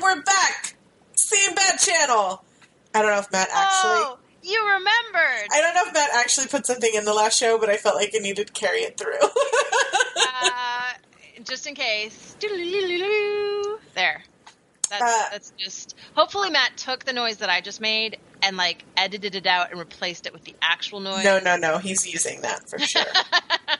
[0.00, 0.76] And we're back!
[1.14, 2.42] Same bad channel!
[2.94, 3.90] I don't know if Matt actually.
[3.92, 5.48] Oh, you remembered!
[5.52, 7.96] I don't know if Matt actually put something in the last show, but I felt
[7.96, 9.20] like I needed to carry it through.
[9.20, 10.92] uh,
[11.44, 12.34] just in case.
[13.94, 14.22] There.
[14.88, 15.94] That's, Uh, that's just.
[16.14, 19.78] Hopefully, Matt took the noise that I just made and like edited it out and
[19.78, 21.24] replaced it with the actual noise.
[21.24, 21.76] no, no, no.
[21.78, 23.02] He's using that for sure.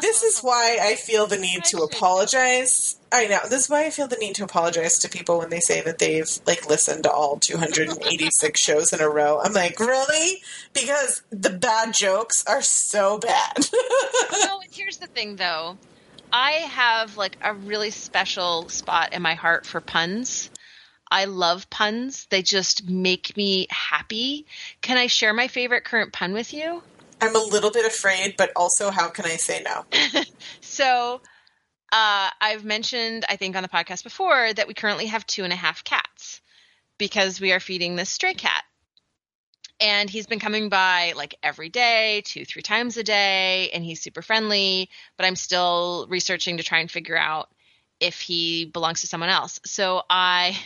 [0.00, 2.96] this is why I feel the need to apologize.
[3.10, 3.40] I know.
[3.48, 5.98] This is why I feel the need to apologize to people when they say that
[5.98, 9.40] they've like listened to all 286 shows in a row.
[9.42, 10.42] I'm like, really?
[10.74, 13.66] Because the bad jokes are so bad.
[14.44, 15.78] no, here's the thing though.
[16.32, 20.50] I have like a really special spot in my heart for puns.
[21.10, 22.26] I love puns.
[22.30, 24.46] They just make me happy.
[24.82, 26.82] Can I share my favorite current pun with you?
[27.20, 29.84] I'm a little bit afraid, but also, how can I say no?
[30.60, 31.20] So,
[31.90, 35.52] uh, I've mentioned, I think, on the podcast before that we currently have two and
[35.52, 36.40] a half cats
[36.98, 38.62] because we are feeding this stray cat.
[39.80, 44.02] And he's been coming by like every day, two, three times a day, and he's
[44.02, 44.90] super friendly.
[45.16, 47.48] But I'm still researching to try and figure out
[48.00, 49.60] if he belongs to someone else.
[49.64, 50.58] So I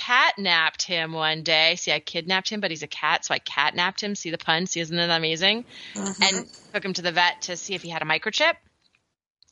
[0.00, 1.76] catnapped him one day.
[1.76, 4.14] See, I kidnapped him, but he's a cat, so I catnapped him.
[4.14, 4.66] See the pun?
[4.66, 5.64] See, isn't it amazing?
[5.94, 6.22] Mm-hmm.
[6.22, 8.54] and took him to the vet to see if he had a microchip.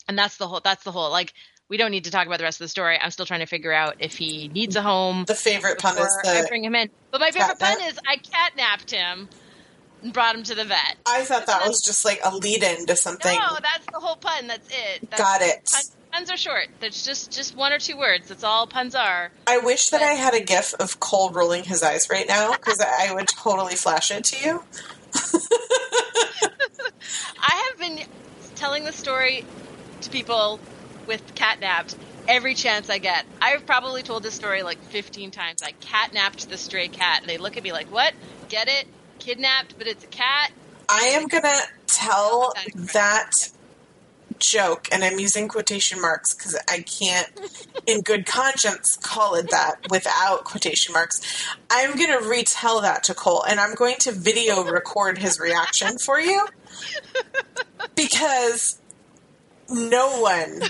[0.09, 0.61] And that's the whole.
[0.63, 1.11] That's the whole.
[1.11, 1.35] Like,
[1.69, 2.99] we don't need to talk about the rest of the story.
[3.01, 5.25] I'm still trying to figure out if he needs a home.
[5.27, 6.91] the favorite pun is before I bring him in.
[7.11, 9.29] But my favorite pun is I catnapped him
[10.03, 10.97] and brought him to the vet.
[11.07, 13.39] I thought that was just like a lead in to something.
[13.39, 14.49] No, that's the whole pun.
[14.49, 15.11] That's it.
[15.11, 15.69] That's, Got it.
[16.11, 16.69] Pun, puns are short.
[16.81, 18.29] There's just just one or two words.
[18.29, 19.31] That's all puns are.
[19.47, 22.81] I wish that I had a gif of Cole rolling his eyes right now because
[22.81, 24.63] I would totally flash it to you.
[27.39, 28.01] I have been
[28.55, 29.45] telling the story
[30.03, 30.61] to people
[31.07, 31.97] with catnapped
[32.29, 33.25] every chance I get.
[33.41, 35.63] I've probably told this story like 15 times.
[35.63, 37.25] I catnapped the stray cat.
[37.27, 38.15] They look at me like, what?
[38.49, 38.87] Get it?
[39.19, 40.53] Kidnapped, but it's a cat?
[40.89, 43.51] I am gonna tell That is that
[44.41, 47.29] joke, and I'm using quotation marks because I can't,
[47.87, 51.21] in good conscience, call it that without quotation marks.
[51.71, 56.21] I'm gonna retell that to Cole, and I'm going to video record his reaction for
[56.21, 56.47] you
[57.95, 58.79] because
[59.69, 60.63] no one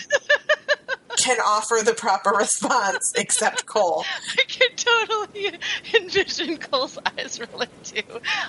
[1.22, 4.04] can offer the proper response except Cole.
[4.38, 5.58] I can totally
[5.94, 8.02] envision Cole's eyes rolling too.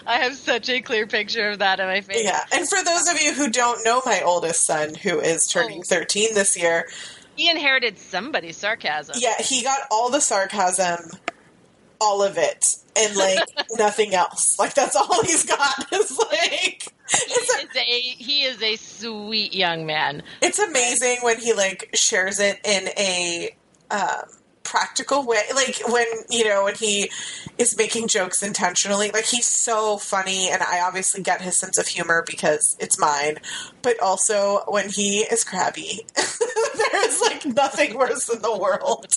[0.06, 2.24] I have such a clear picture of that in my face.
[2.24, 5.80] Yeah, and for those of you who don't know my oldest son, who is turning
[5.80, 5.84] Oh.
[5.86, 6.88] 13 this year,
[7.36, 9.16] He inherited somebody's sarcasm.
[9.20, 11.12] yeah, he got all the sarcasm,
[12.00, 12.64] all of it,
[12.98, 13.40] and like
[13.74, 14.58] nothing else.
[14.60, 19.54] Like that's all he's got is like He it's is a he is a sweet
[19.54, 20.22] young man.
[20.42, 23.56] it's amazing when he like shares it in a
[23.90, 24.24] um,
[24.64, 27.10] practical way like when you know when he
[27.58, 31.88] is making jokes intentionally like he's so funny and i obviously get his sense of
[31.88, 33.38] humor because it's mine
[33.82, 39.08] but also when he is crabby there is like nothing worse in the world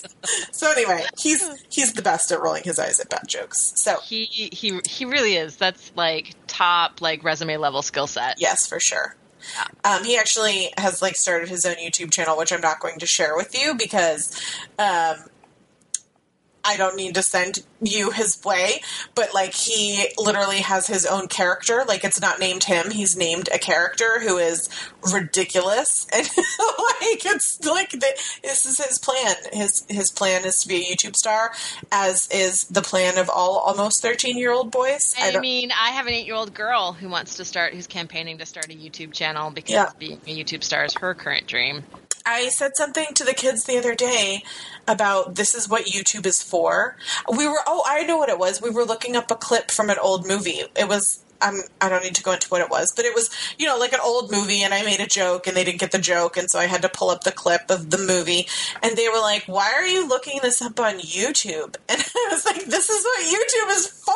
[0.51, 4.25] so anyway he's he's the best at rolling his eyes at bad jokes so He
[4.25, 5.55] he he really is.
[5.57, 8.35] That's like top like resume level skill set.
[8.39, 9.15] Yes, for sure.
[9.83, 13.05] Um, he actually has like started his own YouTube channel, which I'm not going to
[13.05, 14.39] share with you because
[14.79, 15.17] um,
[16.65, 18.81] I don't need to send you his way.
[19.13, 21.83] But like he literally has his own character.
[21.87, 24.69] Like it's not named him; he's named a character who is
[25.13, 28.07] ridiculous, and like it's like the,
[28.43, 29.35] this is his plan.
[29.53, 31.51] His his plan is to be a YouTube star,
[31.91, 35.13] as is the plan of all almost 13 year old boys.
[35.19, 38.45] I, don't- mean, I have an eight-year-old girl who wants to start, who's campaigning to
[38.45, 39.89] start a YouTube channel because Yeah.
[39.99, 41.83] being a YouTube star is her current dream.
[42.25, 44.43] I said something to the kids the other day
[44.87, 46.97] about this is what YouTube is for.
[47.31, 48.61] We were oh, I know what it was.
[48.61, 50.63] We were looking up a clip from an old movie.
[50.75, 53.29] It was um, I don't need to go into what it was, but it was
[53.57, 55.91] you know like an old movie, and I made a joke, and they didn't get
[55.91, 58.47] the joke, and so I had to pull up the clip of the movie,
[58.81, 62.45] and they were like, "Why are you looking this up on YouTube?" And I was
[62.45, 64.13] like, "This is what YouTube is for."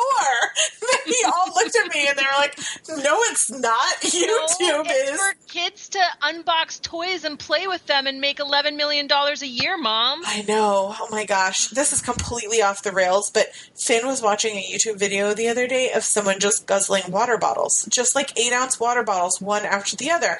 [0.90, 2.58] And they all looked at me, and they're like,
[2.88, 4.00] "No, it's not.
[4.00, 8.40] YouTube no, it's is." for kids to unbox toys and play with them and make
[8.40, 10.22] eleven million dollars a year, mom.
[10.26, 10.94] I know.
[10.98, 11.68] Oh my gosh.
[11.68, 15.66] This is completely off the rails, but Finn was watching a YouTube video the other
[15.66, 19.96] day of someone just guzzling water bottles, just like eight ounce water bottles, one after
[19.96, 20.38] the other.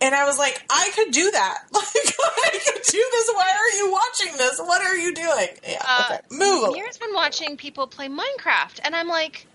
[0.00, 1.58] And I was like, I could do that.
[1.72, 2.14] Like,
[2.54, 3.30] I could do this.
[3.34, 4.58] Why are you watching this?
[4.58, 5.48] What are you doing?
[5.66, 6.20] Yeah, Uh, okay.
[6.30, 6.72] Move.
[6.72, 9.46] Mira's been watching people play Minecraft, and I'm like,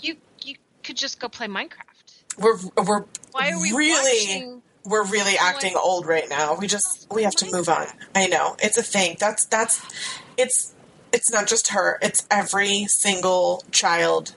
[0.00, 2.38] you you could just go play Minecraft.
[2.38, 4.26] We're, we're Why are we really.
[4.26, 4.62] watching?
[4.84, 6.56] we're really acting old right now.
[6.56, 7.86] We just we have to move on.
[8.14, 9.16] I know it's a thing.
[9.18, 9.80] That's that's
[10.36, 10.74] it's
[11.12, 11.98] it's not just her.
[12.02, 14.34] It's every single child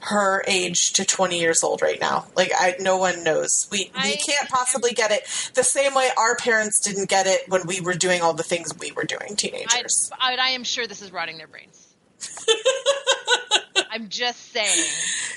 [0.00, 2.26] her age to 20 years old right now.
[2.36, 3.68] Like I no one knows.
[3.70, 7.66] We we can't possibly get it the same way our parents didn't get it when
[7.66, 10.10] we were doing all the things we were doing teenagers.
[10.18, 11.88] I, I am sure this is rotting their brains.
[13.90, 14.84] I'm just saying.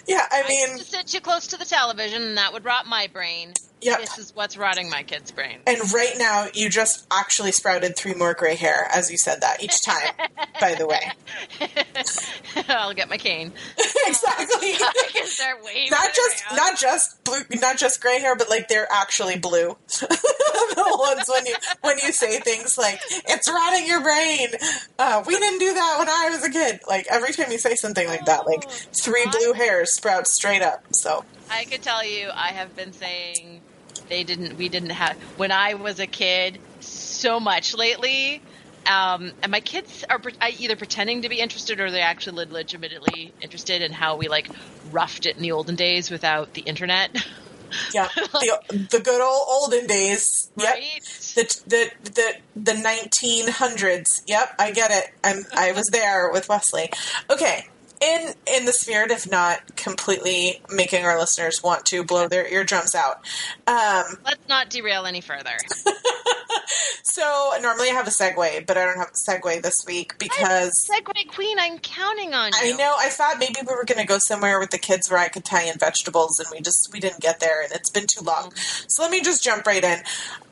[0.08, 2.86] yeah, I I mean, to sit too close to the television, and that would rot
[2.86, 3.54] my brain.
[3.82, 3.98] Yeah.
[3.98, 5.60] This is what's rotting my kid's brain.
[5.66, 9.64] And right now, you just actually sprouted three more gray hair as you said that
[9.64, 10.12] each time.
[10.60, 11.02] by the way,
[12.70, 13.52] I'll get my cane.
[14.08, 14.74] exactly.
[14.74, 16.58] I can start waving not just around.
[16.58, 19.76] not just blue, not just gray hair, but like they're actually blue.
[19.88, 24.50] the ones when you when you say things like "it's rotting your brain,"
[25.00, 26.82] uh, we didn't do that when I was a kid.
[26.88, 30.84] Like every time you say something like that, like three blue hairs sprout straight up.
[30.94, 33.62] So I could tell you, I have been saying
[34.12, 34.58] they didn't.
[34.58, 38.42] We didn't have when I was a kid so much lately.
[38.86, 43.32] Um, and my kids are pre- either pretending to be interested or they're actually legitimately
[43.40, 44.50] interested in how we like
[44.92, 47.12] roughed it in the olden days without the internet.
[47.94, 50.52] yeah, the the good old olden days.
[50.58, 50.74] Yep.
[50.74, 51.02] Right?
[51.36, 54.24] The, the the the nineteen hundreds.
[54.28, 55.14] Yep, I get it.
[55.24, 56.90] I'm I was there with Wesley.
[57.30, 57.68] Okay.
[58.02, 62.96] In in the spirit of not completely making our listeners want to blow their eardrums
[62.96, 63.18] out,
[63.68, 65.56] um, Let's not derail any further.
[67.04, 70.90] so normally I have a segue, but I don't have a segue this week because
[70.90, 72.74] Segue Queen, I'm counting on you.
[72.74, 75.20] I know I thought maybe we were going to go somewhere with the kids where
[75.20, 78.08] I could tie in vegetables, and we just we didn't get there, and it's been
[78.08, 78.52] too long.
[78.88, 80.00] So let me just jump right in.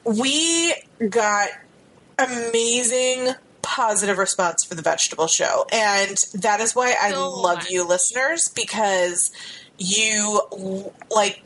[0.03, 0.75] We
[1.09, 1.49] got
[2.19, 8.49] amazing positive response for the vegetable show, and that is why I love you, listeners,
[8.49, 9.31] because
[9.77, 10.41] you
[11.09, 11.41] like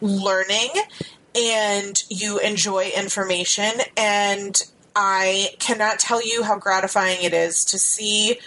[0.00, 0.70] learning
[1.34, 3.70] and you enjoy information.
[3.96, 4.60] And
[4.96, 8.38] I cannot tell you how gratifying it is to see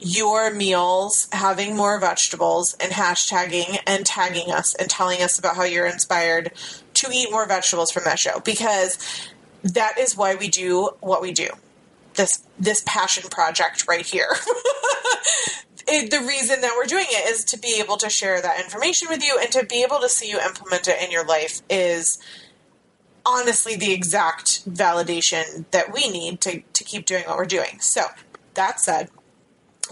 [0.00, 5.64] your meals having more vegetables and hashtagging and tagging us and telling us about how
[5.64, 6.50] you're inspired
[6.94, 8.40] to eat more vegetables from that show.
[8.40, 8.98] Because
[9.62, 11.48] that is why we do what we do
[12.14, 14.28] this this passion project right here
[15.88, 19.08] it, the reason that we're doing it is to be able to share that information
[19.10, 22.18] with you and to be able to see you implement it in your life is
[23.26, 27.78] honestly the exact validation that we need to, to keep doing what we're doing.
[27.80, 28.02] So,
[28.54, 29.10] that said,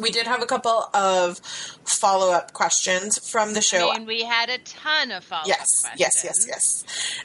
[0.01, 1.39] we did have a couple of
[1.85, 3.91] follow up questions from the show.
[3.91, 6.85] I mean, we had a ton of follow-up yes, yes, yes, questions.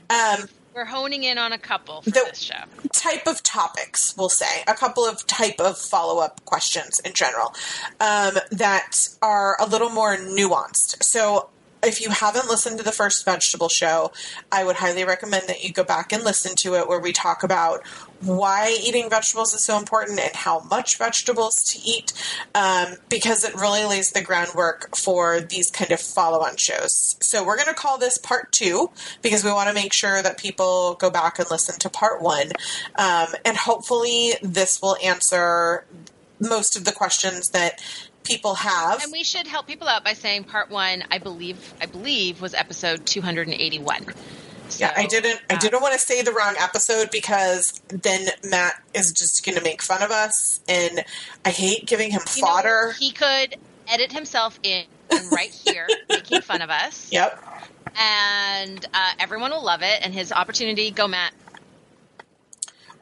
[0.09, 0.39] yes.
[0.39, 2.53] Um, We're honing in on a couple for The- this show.
[2.93, 7.55] type of topics, we'll say, a couple of type of follow up questions in general
[7.99, 11.03] um, that are a little more nuanced.
[11.03, 11.49] So,
[11.87, 14.11] if you haven't listened to the first vegetable show,
[14.51, 17.43] I would highly recommend that you go back and listen to it, where we talk
[17.43, 17.85] about
[18.21, 22.13] why eating vegetables is so important and how much vegetables to eat,
[22.55, 27.15] um, because it really lays the groundwork for these kind of follow on shows.
[27.21, 30.37] So, we're going to call this part two because we want to make sure that
[30.37, 32.51] people go back and listen to part one.
[32.95, 35.85] Um, and hopefully, this will answer
[36.39, 37.81] most of the questions that
[38.27, 39.01] people have.
[39.03, 42.53] And we should help people out by saying part one, I believe, I believe, was
[42.53, 44.05] episode 281.
[44.69, 45.39] So, yeah, I didn't.
[45.49, 49.57] I uh, didn't want to say the wrong episode because then Matt is just going
[49.57, 51.05] to make fun of us, and
[51.45, 52.93] I hate giving him you know, fodder.
[52.99, 53.55] he could
[53.87, 54.83] edit himself in
[55.31, 57.41] right here, making fun of us, Yep.
[57.97, 59.99] and uh, everyone will love it.
[60.01, 61.31] And his opportunity, go Matt.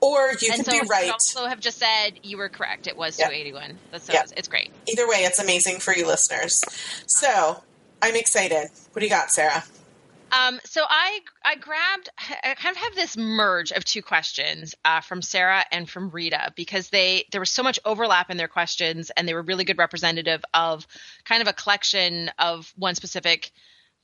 [0.06, 1.10] Or you and could so be right.
[1.10, 2.86] also have just said you were correct.
[2.86, 3.26] It was Yeah.
[3.26, 3.80] 281.
[3.92, 4.24] That's so Yeah.
[4.38, 4.72] it's, great.
[4.88, 6.62] Either way, it's amazing for you listeners.
[7.08, 7.64] So
[8.04, 8.70] I'm excited.
[8.92, 9.64] What do you got, Sarah?
[10.32, 12.10] Um, so I I grabbed
[12.44, 16.52] I kind of have this merge of two questions uh, from Sarah and from Rita
[16.56, 19.78] because they there was so much overlap in their questions and they were really good
[19.78, 20.86] representative of
[21.24, 23.52] kind of a collection of one specific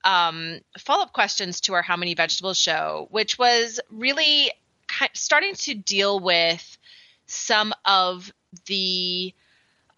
[0.04, 4.52] um, follow up questions to our How Many Vegetables show, which was really
[5.14, 6.78] starting to deal with
[7.26, 8.32] some of
[8.66, 9.34] the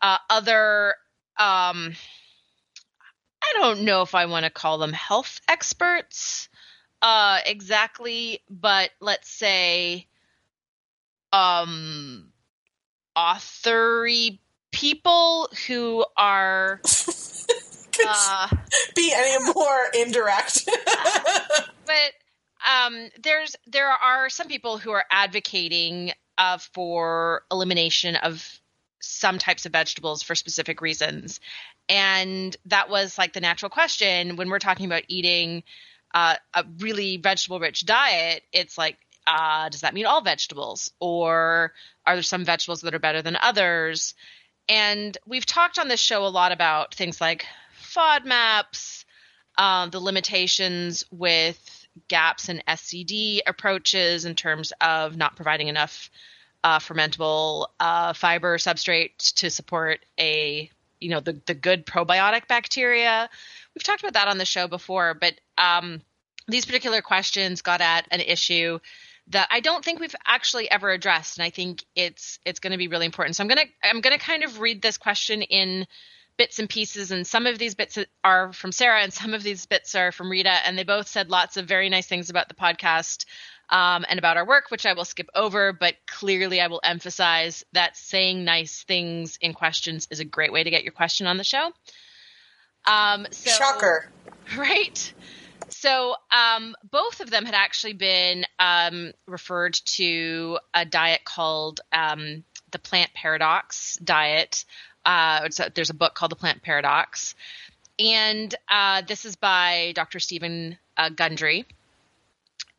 [0.01, 0.95] uh, other
[1.37, 1.93] um,
[3.41, 6.49] I don't know if I want to call them health experts
[7.03, 10.07] uh, exactly, but let's say
[11.33, 12.31] um,
[13.17, 14.39] authory
[14.71, 16.79] people who are
[18.07, 18.47] uh,
[18.95, 20.65] be any more indirect.
[21.85, 22.13] but
[22.67, 28.59] um, there's there are some people who are advocating uh, for elimination of
[28.99, 31.39] some types of vegetables for specific reasons,
[31.89, 34.35] and that was like the natural question.
[34.35, 35.63] When we're talking about eating
[36.13, 38.43] uh, a really vegetable rich diet.
[38.51, 40.91] It's like uh, does that mean all vegetables?
[40.99, 41.73] Or
[42.05, 44.15] are there some vegetables that are better than others?
[44.67, 47.45] And we've talked on this show a lot about things like
[47.81, 49.05] FODMAPs,
[49.57, 56.09] um, the limitations with GAPS in SCD approaches in terms of not providing enough
[56.63, 60.69] uh, fermentable uh, fiber substrate to support a
[60.99, 63.29] you know the the good probiotic bacteria.
[63.75, 66.01] We've talked about that on the show before, but um,
[66.47, 68.79] these particular questions got at an issue
[69.27, 72.77] that I don't think we've actually ever addressed, and I think it's it's going to
[72.77, 73.35] be really important.
[73.35, 75.85] So I'm gonna I'm gonna kind of read this question in
[76.37, 79.65] bits and pieces, and some of these bits are from Sarah, and some of these
[79.65, 82.55] bits are from Rita, and they both said lots of very nice things about the
[82.55, 83.25] podcast
[83.69, 85.73] um, and about our work, which I will skip over.
[85.73, 90.63] But clearly, I will emphasize that saying nice things in questions is a great way
[90.63, 91.71] to get your question on the show.
[92.85, 94.09] Um, so, Shocker,
[94.57, 95.13] right?
[95.69, 102.43] So um, both of them had actually been um, referred to a diet called um,
[102.71, 104.65] the Plant Paradox diet.
[105.05, 107.35] Uh, so there's a book called The Plant Paradox,
[107.99, 110.19] and uh, this is by Dr.
[110.19, 111.65] Stephen uh, Gundry,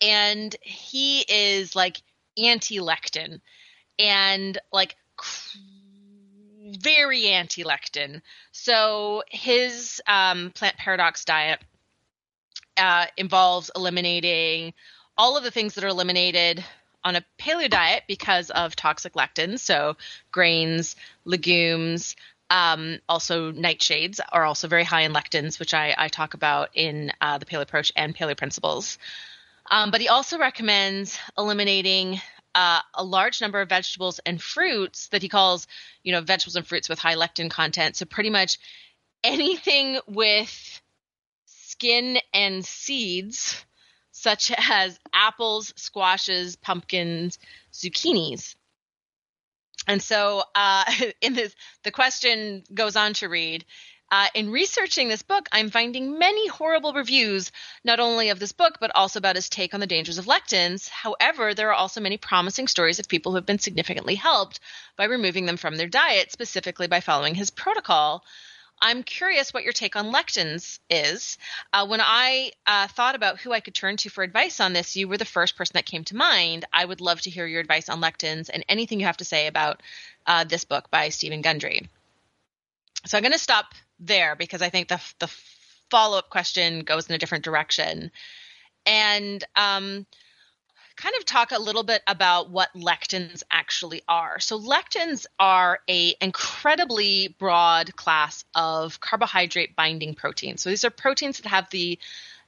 [0.01, 2.01] and he is like
[2.37, 3.41] anti-lectin
[3.99, 4.97] and like
[6.79, 8.23] very anti-lectin.
[8.53, 11.61] So his um, Plant Paradox diet
[12.77, 14.75] uh, involves eliminating
[15.17, 16.65] all of the things that are eliminated
[17.05, 19.61] on a paleo diet because of toxic lectins.
[19.61, 19.97] So
[20.33, 22.17] grains, legumes,
[22.51, 27.13] um, also nightshades are also very high in lectins, which I, I talk about in
[27.21, 28.99] uh, the paleo approach and paleo principles.
[29.71, 32.21] Um, but he also recommends eliminating
[32.55, 35.67] uh, a large number of vegetables and fruits that he calls,
[36.03, 37.97] you know, vegetables and fruits with high lectin content.
[37.97, 38.59] So pretty much
[39.25, 40.81] anything with
[41.47, 43.65] skin and seeds,
[44.25, 47.39] such as apples, squashes, pumpkins,
[47.73, 48.57] zucchinis.
[49.87, 50.85] And so, uh,
[51.21, 51.55] in this,
[51.85, 53.65] the question goes on to read.
[54.11, 57.51] Uh, in researching this book, I'm finding many horrible reviews,
[57.85, 60.89] not only of this book, but also about his take on the dangers of lectins.
[60.89, 64.61] However, there are also many promising stories of people who have been significantly helped
[64.97, 68.25] by removing them from their diet, specifically by following his protocol.
[68.81, 71.39] I'm curious what your take on lectins is.
[71.73, 74.97] Uh, when I uh, thought about who I could turn to for advice on this,
[74.97, 76.65] you were the first person that came to mind.
[76.73, 79.47] I would love to hear your advice on lectins and anything you have to say
[79.47, 79.83] about
[80.27, 81.89] uh, this book by Stephen Gundry.
[83.07, 85.29] So I'm going to stop there because I think the the
[85.91, 88.11] follow up question goes in a different direction,
[88.87, 90.07] and um,
[90.97, 94.39] kind of talk a little bit about what lectins actually are.
[94.41, 100.63] So lectins are a incredibly broad class of carbohydrate binding proteins.
[100.63, 101.99] So these are proteins that have the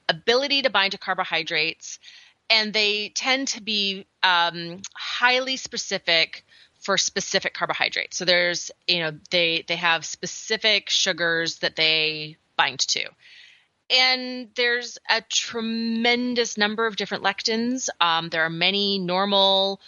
[0.09, 1.99] ability to bind to carbohydrates,
[2.49, 6.45] and they tend to be um, highly specific
[6.79, 8.17] for specific carbohydrates.
[8.17, 13.09] So there's, you know, they they have specific sugars that they bind to
[13.89, 17.89] and there's a tremendous number of different lectins.
[18.01, 19.79] Um, there are many normal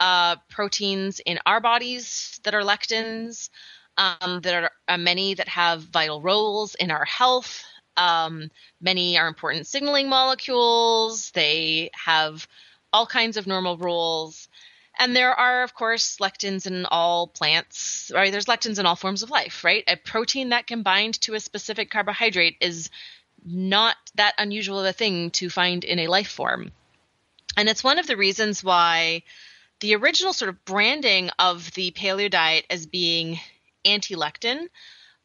[0.00, 3.50] uh, proteins in our bodies that are lectins.
[3.96, 7.64] Um, there are uh, many that have vital roles in our health.
[7.96, 8.50] Um,
[8.80, 11.32] many are important signaling molecules.
[11.32, 12.46] They have
[12.92, 14.48] all kinds of normal roles.
[15.00, 18.32] And there are, of course, lectins in all plants, right?
[18.32, 19.84] There's lectins in all forms of life, right?
[19.86, 22.90] A protein that can bind to a specific carbohydrate is
[23.44, 26.72] not that unusual of a thing to find in a life form.
[27.56, 29.22] And it's one of the reasons why
[29.80, 33.38] the original sort of branding of the paleo diet as being
[33.84, 34.68] anti lectin,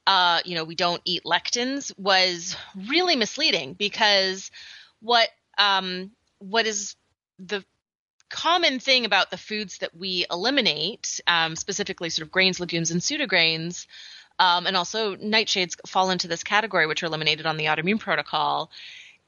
[0.06, 2.56] uh, you know, we don't eat lectins, was
[2.88, 4.52] really misleading because
[5.02, 6.96] what um, what is
[7.40, 7.64] the
[8.30, 13.02] common thing about the foods that we eliminate, um, specifically sort of grains, legumes, and
[13.02, 13.86] pseudograins,
[14.40, 18.70] um, and also nightshades fall into this category, which are eliminated on the autoimmune protocol,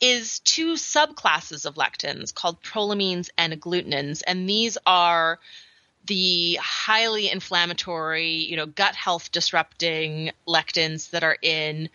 [0.02, 4.22] is two subclasses of lectins called prolamines and agglutinins.
[4.28, 5.40] And these are
[6.06, 11.90] the highly inflammatory, you know, gut health disrupting lectins that are in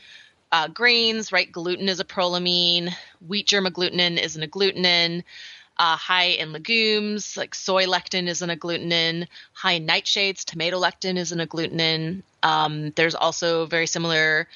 [0.52, 1.50] uh, grains, right?
[1.50, 2.93] Gluten is a prolamine.
[3.26, 5.23] Wheat germ agglutinin is an agglutinin.
[5.80, 9.26] Uh, high in legumes, like soy lectin is an agglutinin.
[9.54, 12.22] High in nightshades, tomato lectin is an agglutinin.
[12.42, 14.46] Um, there's also very similar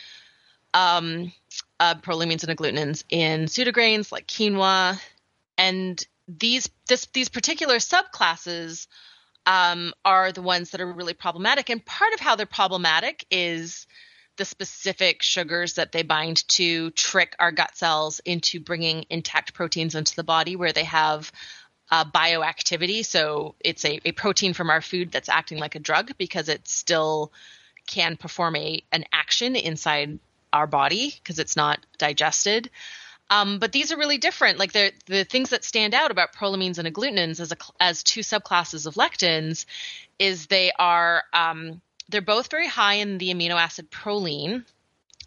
[0.74, 1.32] um,
[1.80, 5.00] uh, and agglutinins in pseudograins like quinoa,
[5.56, 8.86] and these this these particular subclasses
[9.46, 11.70] um, are the ones that are really problematic.
[11.70, 13.86] And part of how they're problematic is
[14.36, 19.94] the specific sugars that they bind to trick our gut cells into bringing intact proteins
[19.94, 21.30] into the body where they have
[21.90, 23.04] uh, bioactivity.
[23.04, 26.66] So it's a, a protein from our food that's acting like a drug because it
[26.66, 27.32] still
[27.86, 30.18] can perform a an action inside
[30.52, 32.70] our body because it's not digested.
[33.30, 34.58] Um, but these are really different.
[34.58, 34.92] Like the
[35.24, 39.64] things that stand out about prolamines and agglutinins as a, as two subclasses of lectins
[40.18, 44.64] is they are um, they're both very high in the amino acid proline,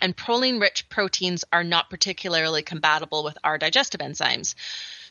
[0.01, 4.55] and proline rich proteins are not particularly compatible with our digestive enzymes.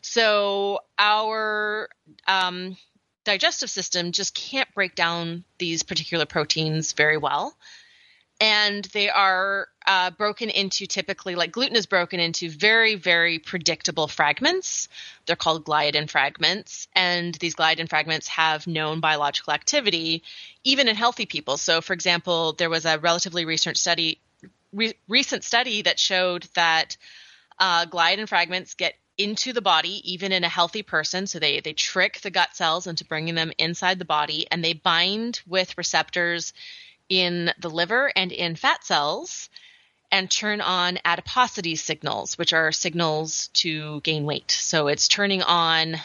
[0.01, 1.89] So our
[2.29, 2.77] um,
[3.25, 7.57] digestive system just can't break down these particular proteins very well.
[8.41, 14.09] And they are uh, broken into typically, like gluten is broken into very, very predictable
[14.09, 14.89] fragments.
[15.27, 16.89] They're called gliadin fragments.
[16.95, 20.23] And these gliadin fragments have known biological activity,
[20.65, 21.57] even in healthy people.
[21.57, 24.21] So, for example, there was a relatively recent study,
[24.73, 26.97] re- recent study that showed that
[27.59, 31.73] uh, gliadin fragments get into the body even in a healthy person so they they
[31.73, 36.53] trick the gut cells into bringing them inside the body and they bind with receptors
[37.09, 39.49] in the liver and in fat cells
[40.11, 45.97] and turn on adiposity signals which are signals to gain weight so it's turning on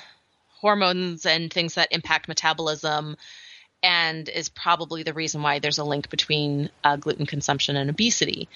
[0.59, 3.15] hormones and things that impact metabolism
[3.83, 8.47] and is probably the reason why there's a link between uh, gluten consumption and obesity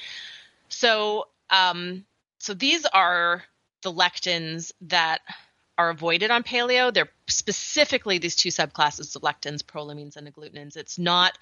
[0.69, 2.05] so um,
[2.39, 3.43] so these are
[3.81, 5.21] the lectins that
[5.77, 6.93] are avoided on paleo.
[6.93, 10.77] They're specifically these two subclasses of lectins, prolamines and agglutinins.
[10.77, 11.37] It's not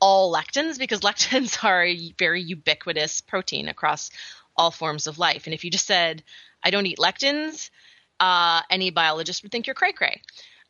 [0.00, 4.10] all lectins because lectins are a very ubiquitous protein across
[4.56, 5.46] all forms of life.
[5.46, 6.22] And if you just said,
[6.62, 7.70] I don't eat lectins,
[8.20, 10.20] uh, any biologist would think you're cray cray.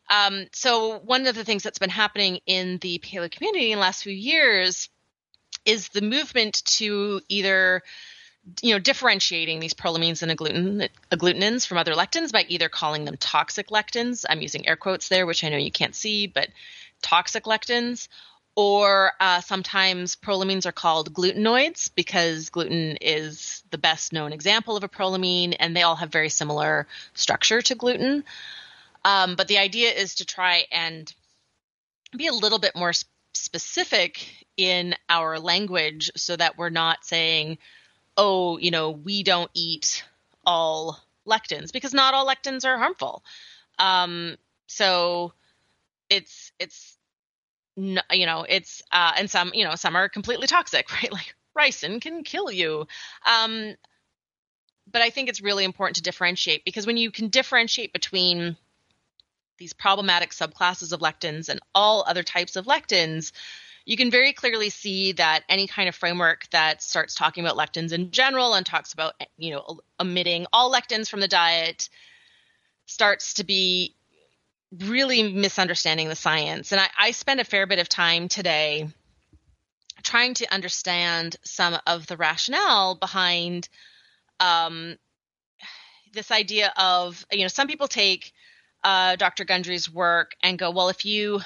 [0.09, 3.81] Um, so, one of the things that's been happening in the paleo community in the
[3.81, 4.89] last few years
[5.65, 7.83] is the movement to either
[8.61, 13.17] you know, differentiating these prolamines and agglutinin, agglutinins from other lectins by either calling them
[13.17, 14.25] toxic lectins.
[14.27, 16.49] I'm using air quotes there, which I know you can't see, but
[17.01, 18.07] toxic lectins.
[18.61, 24.83] Or uh, sometimes prolamines are called glutenoids because gluten is the best known example of
[24.83, 28.25] a prolamine, and they all have very similar structure to gluten.
[29.05, 31.13] Um, but the idea is to try and
[32.17, 32.91] be a little bit more
[33.33, 37.59] specific in our language so that we're not saying
[38.17, 40.03] oh, you know, we don't eat
[40.45, 43.23] all lectins because not all lectins are harmful.
[43.79, 44.35] Um,
[44.67, 45.31] so
[46.09, 46.97] it's it's
[48.11, 51.11] you know it's uh, and some you know some are completely toxic, right?
[51.11, 52.87] Like ricin can kill you.
[53.25, 53.75] Um,
[54.91, 58.57] but I think it's really important to differentiate because when you can differentiate between
[59.57, 63.31] these problematic subclasses of lectins and all other types of lectins,
[63.85, 67.91] you can very clearly see that any kind of framework that starts talking about lectins
[67.91, 71.89] in general and talks about you know omitting all lectins from the diet
[72.85, 73.95] starts to be
[74.77, 78.87] really misunderstanding the science and I, I spent a fair bit of time today
[80.03, 83.67] trying to understand some of the rationale behind
[84.39, 84.97] um,
[86.13, 88.31] this idea of you know some people take
[88.83, 89.45] uh, Dr.
[89.45, 91.41] Gundry's work and go, well, if you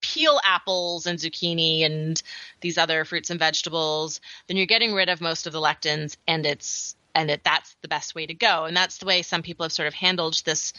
[0.00, 2.20] peel apples and zucchini and
[2.60, 6.44] these other fruits and vegetables, then you're getting rid of most of the lectins and
[6.44, 8.64] it's and it, that's the best way to go.
[8.64, 10.72] And that's the way some people have sort of handled this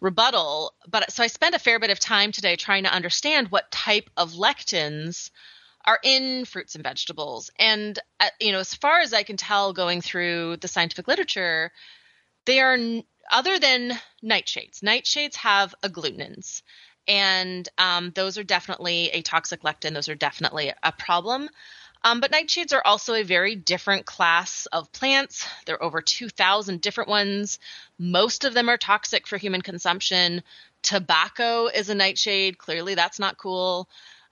[0.00, 0.74] rebuttal.
[0.88, 4.10] But so I spent a fair bit of time today trying to understand what type
[4.16, 5.30] of lectins
[5.84, 7.50] are in fruits and vegetables.
[7.58, 11.72] And uh, you know, as far as I can tell going through the scientific literature,
[12.44, 12.78] they are
[13.30, 13.92] other than
[14.24, 14.82] nightshades.
[14.82, 16.62] Nightshades have agglutinins
[17.08, 19.94] and um, those are definitely a toxic lectin.
[19.94, 21.48] Those are definitely a problem.
[22.04, 25.46] Um, but nightshades are also a very different class of plants.
[25.64, 27.58] There are over 2,000 different ones.
[27.98, 30.42] Most of them are toxic for human consumption.
[30.82, 32.58] Tobacco is a nightshade.
[32.58, 33.88] Clearly, that's not cool.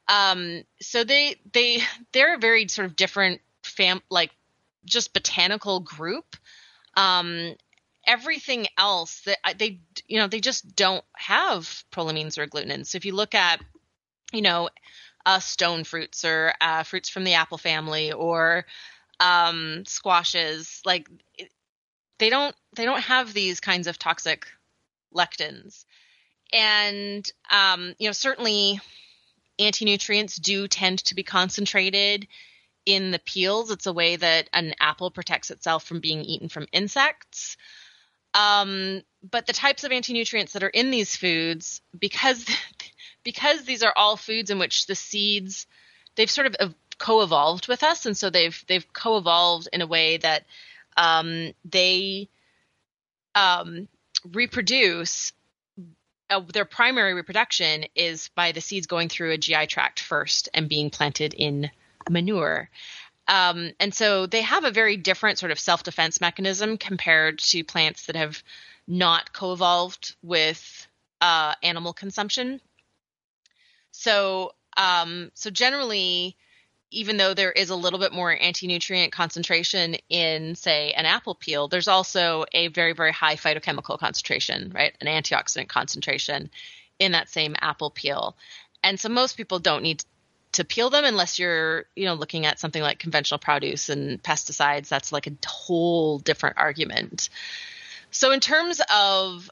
[0.07, 4.31] Um, so they they they're a very sort of different fam like
[4.85, 6.37] just botanical group.
[6.97, 7.55] Um,
[8.07, 12.87] everything else that they you know they just don't have prolamines or agglutinins.
[12.87, 13.61] So if you look at
[14.33, 14.69] you know
[15.27, 18.67] uh, stone fruits or uh, fruits from the apple family or
[19.21, 21.09] um, squashes, like
[22.19, 24.47] they don't they don't have these kinds of toxic
[25.15, 25.85] lectins,
[26.53, 28.81] and um, you know certainly
[29.59, 32.27] anti-nutrients do tend to be concentrated
[32.87, 33.71] in the peels.
[33.71, 37.57] It's a way that an apple protects itself from being eaten from insects.
[38.35, 42.45] Um, but the types of anti-nutrients that are in these foods, because
[43.25, 45.67] because these are all foods in which the seeds
[46.15, 50.45] they've sort of co-evolved with us, and so they've they've co-evolved in a way that
[50.97, 52.29] um, they
[53.35, 53.89] um,
[54.33, 55.33] reproduce.
[56.31, 60.71] Uh, their primary reproduction is by the seeds going through a GI tract first and
[60.71, 61.71] being planted in
[62.09, 62.71] manure.
[63.29, 67.65] Um, and so they have a very different sort of self defense mechanism compared to
[67.65, 68.43] plants that have
[68.87, 70.87] not co evolved with
[71.21, 72.61] uh, animal consumption.
[73.97, 76.37] So, um, so generally,
[76.91, 81.67] even though there is a little bit more anti-nutrient concentration in say an apple peel
[81.67, 84.97] there's also a very very high phytochemical concentration right?
[85.01, 86.51] An antioxidant concentration
[86.99, 88.37] in that same apple peel.
[88.83, 90.05] And so most people don't need
[90.53, 94.89] to peel them unless you're you know looking at something like conventional produce and pesticides.
[94.89, 97.29] That's like a whole different argument.
[98.11, 99.51] So in terms of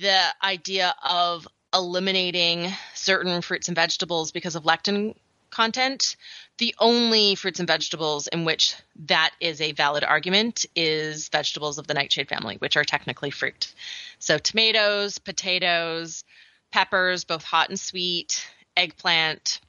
[0.00, 5.14] the idea of eliminating certain fruits and vegetables because of lectin
[5.50, 6.16] content
[6.58, 8.74] the only fruits and vegetables in which
[9.06, 13.72] that is a valid argument is vegetables of the nightshade family which are technically fruit
[14.18, 16.24] so tomatoes potatoes
[16.72, 18.44] peppers both hot and sweet
[18.76, 19.60] eggplant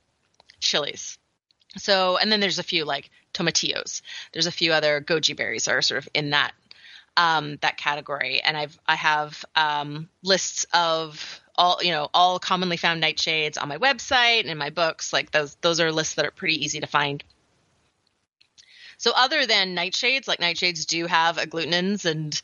[0.59, 1.17] chilies.
[1.77, 4.01] So, and then there's a few like tomatillos.
[4.33, 6.53] There's a few other goji berries are sort of in that
[7.17, 12.77] um, that category, and I've I have um, lists of all you know all commonly
[12.77, 15.13] found nightshades on my website and in my books.
[15.13, 17.23] Like those those are lists that are pretty easy to find.
[18.97, 22.39] So other than nightshades, like nightshades do have agglutinins, and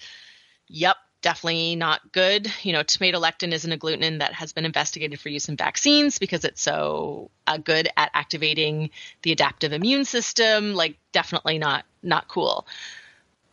[0.68, 2.52] yep, definitely not good.
[2.64, 6.20] You know, tomato lectin is an agglutinin that has been investigated for use in vaccines
[6.20, 8.90] because it's so uh, good at activating
[9.22, 10.74] the adaptive immune system.
[10.74, 12.68] Like, definitely not not cool.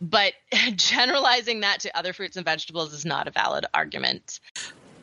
[0.01, 0.35] But
[0.75, 4.41] generalizing that to other fruits and vegetables is not a valid argument.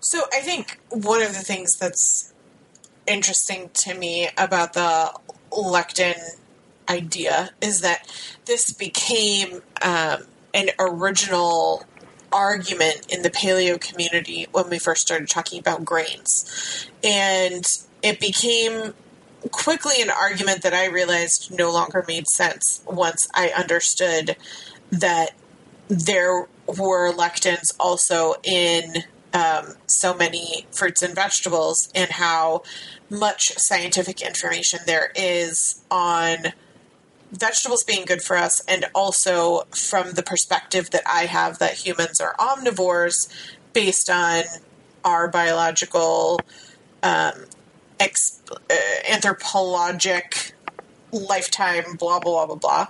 [0.06, 2.32] So I think one of the things that's
[3.08, 5.12] interesting to me about the
[5.50, 6.20] lectin
[6.88, 8.08] idea is that
[8.46, 11.86] this became um, an original
[12.32, 16.88] argument in the paleo community when we first started talking about grains.
[17.04, 17.66] And
[18.04, 18.94] it became
[19.50, 24.38] quickly an argument that I realized no longer made sense once I understood
[24.92, 25.32] that
[25.88, 29.04] there were lectins also in
[29.36, 32.64] um, so many fruits and vegetables, and how
[33.10, 36.54] much scientific information there is on
[37.32, 42.22] vegetables being good for us, and also from the perspective that I have that humans
[42.22, 43.28] are omnivores
[43.74, 44.44] based on
[45.04, 46.40] our biological,
[47.04, 47.34] um,
[48.00, 48.76] ex- uh,
[49.12, 50.54] anthropologic
[51.12, 52.88] lifetime, blah, blah, blah, blah, blah,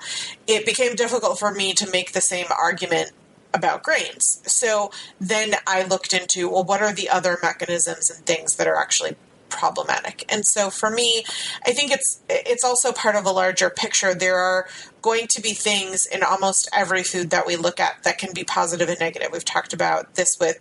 [0.48, 3.12] it became difficult for me to make the same argument
[3.56, 4.42] about grains.
[4.46, 8.78] So then I looked into, well, what are the other mechanisms and things that are
[8.78, 9.16] actually
[9.50, 10.26] problematic.
[10.28, 11.24] And so for me,
[11.66, 14.14] I think it's it's also part of a larger picture.
[14.14, 14.68] There are
[15.02, 18.44] going to be things in almost every food that we look at that can be
[18.44, 19.30] positive and negative.
[19.32, 20.60] We've talked about this with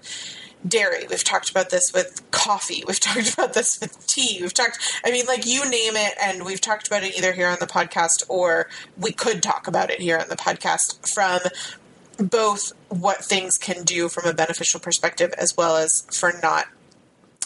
[0.66, 1.06] dairy.
[1.08, 2.84] We've talked about this with coffee.
[2.86, 4.38] We've talked about this with tea.
[4.40, 7.48] We've talked, I mean, like you name it, and we've talked about it either here
[7.48, 11.40] on the podcast or we could talk about it here on the podcast from
[12.18, 16.66] both what things can do from a beneficial perspective as well as for not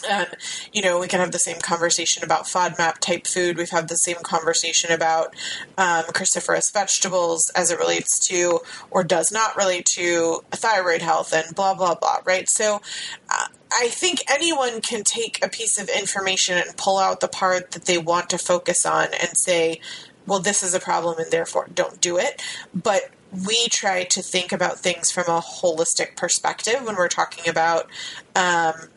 [0.09, 0.25] um,
[0.71, 3.57] you know, we can have the same conversation about FODMAP type food.
[3.57, 5.35] We've had the same conversation about
[5.77, 11.53] um, cruciferous vegetables as it relates to or does not relate to thyroid health and
[11.55, 12.49] blah, blah, blah, right?
[12.49, 12.81] So
[13.29, 17.71] uh, I think anyone can take a piece of information and pull out the part
[17.71, 19.81] that they want to focus on and say,
[20.25, 22.41] well, this is a problem and therefore don't do it.
[22.73, 27.87] But we try to think about things from a holistic perspective when we're talking about
[28.35, 28.89] um,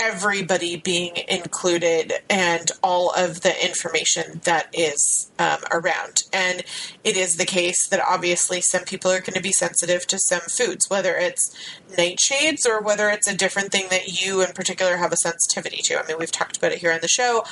[0.00, 6.22] everybody being included and all of the information that is um, around.
[6.32, 6.62] And
[7.04, 10.40] it is the case that obviously some people are going to be sensitive to some
[10.40, 11.54] foods, whether it's
[11.92, 16.02] nightshades or whether it's a different thing that you in particular have a sensitivity to.
[16.02, 17.44] I mean, we've talked about it here on the show.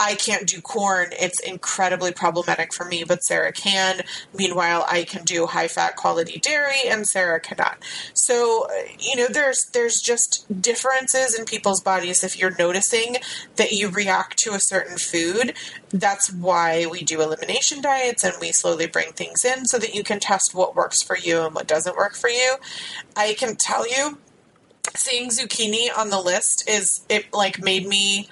[0.00, 1.08] I can't do corn.
[1.18, 4.02] It's incredibly problematic for me, but Sarah can.
[4.32, 7.78] Meanwhile, I can do high fat quality dairy and Sarah cannot.
[8.14, 13.16] So, uh, you know, there's there's just differences in people's bodies if you're noticing
[13.56, 15.54] that you react to a certain food.
[15.90, 20.04] That's why we do elimination diets and we slowly bring things in so that you
[20.04, 22.56] can test what works for you and what doesn't work for you.
[23.16, 24.18] I can tell you
[24.94, 28.28] seeing zucchini on the list is it like made me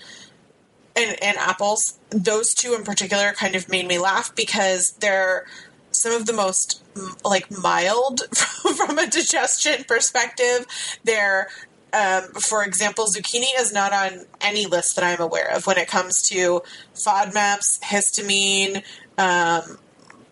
[0.97, 5.47] and, and apples those two in particular kind of made me laugh because they're
[5.91, 6.83] some of the most
[7.25, 8.23] like mild
[8.77, 10.67] from a digestion perspective.
[11.05, 11.49] They're
[11.93, 15.89] um, for example, zucchini is not on any list that I'm aware of when it
[15.89, 16.63] comes to
[16.95, 18.83] FODMAPs, histamine,
[19.17, 19.79] um,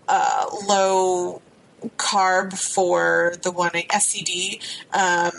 [0.07, 1.41] uh, low
[1.97, 4.61] carb for the one SCD,
[4.93, 5.33] um,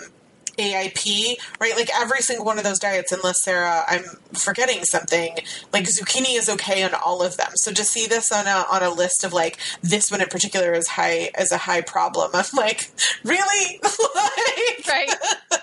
[0.57, 1.75] AIP, right?
[1.75, 5.35] Like every single one of those diets, unless Sarah, uh, I'm forgetting something.
[5.73, 7.51] Like zucchini is okay on all of them.
[7.55, 10.73] So to see this on a on a list of like this one in particular
[10.73, 12.31] is high as a high problem.
[12.33, 12.91] I'm like,
[13.23, 13.79] really?
[13.83, 15.09] like, right.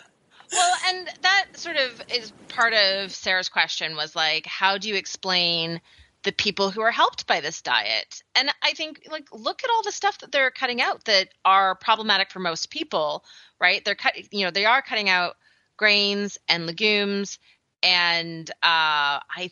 [0.55, 4.96] Well, and that sort of is part of Sarah's question was like, how do you
[4.96, 5.81] explain
[6.24, 8.22] the people who are helped by this diet?
[8.35, 11.74] And I think like look at all the stuff that they're cutting out that are
[11.74, 13.24] problematic for most people,
[13.61, 13.85] right?
[13.85, 15.37] They're cut, you know, they are cutting out
[15.76, 17.38] grains and legumes,
[17.82, 19.50] and uh, I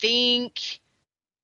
[0.00, 0.80] think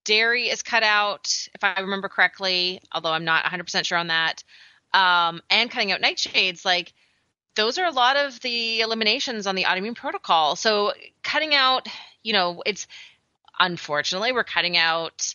[0.04, 4.42] dairy is cut out, if I remember correctly, although I'm not 100% sure on that,
[4.94, 6.64] um, and cutting out nightshades.
[6.64, 6.94] Like,
[7.56, 10.56] those are a lot of the eliminations on the autoimmune protocol.
[10.56, 11.88] So, cutting out,
[12.22, 12.86] you know, it's
[13.58, 15.34] unfortunately, we're cutting out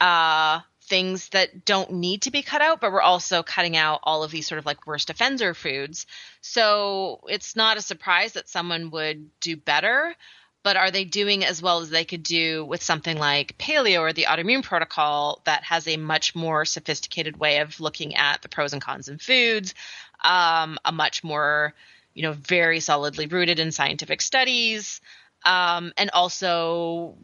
[0.00, 4.22] uh, things that don't need to be cut out, but we're also cutting out all
[4.22, 6.06] of these sort of like worst offender foods.
[6.40, 10.14] So it's not a surprise that someone would do better,
[10.62, 14.12] but are they doing as well as they could do with something like paleo or
[14.12, 18.72] the autoimmune protocol that has a much more sophisticated way of looking at the pros
[18.72, 19.74] and cons in foods,
[20.24, 21.74] um, a much more,
[22.14, 25.00] you know, very solidly rooted in scientific studies,
[25.46, 27.16] um, and also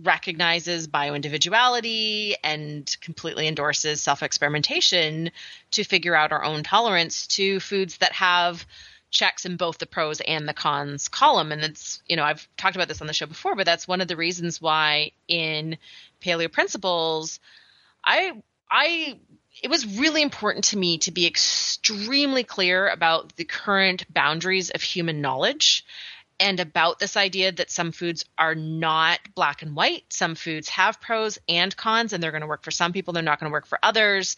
[0.00, 5.30] recognizes bioindividuality and completely endorses self experimentation
[5.72, 8.64] to figure out our own tolerance to foods that have
[9.10, 11.52] checks in both the pros and the cons column.
[11.52, 14.00] And it's, you know, I've talked about this on the show before, but that's one
[14.00, 15.76] of the reasons why in
[16.22, 17.38] Paleo Principles,
[18.02, 18.32] I,
[18.70, 19.18] I,
[19.62, 24.80] it was really important to me to be extremely clear about the current boundaries of
[24.80, 25.84] human knowledge
[26.40, 30.04] and about this idea that some foods are not black and white.
[30.10, 33.22] Some foods have pros and cons, and they're going to work for some people, they're
[33.22, 34.36] not going to work for others.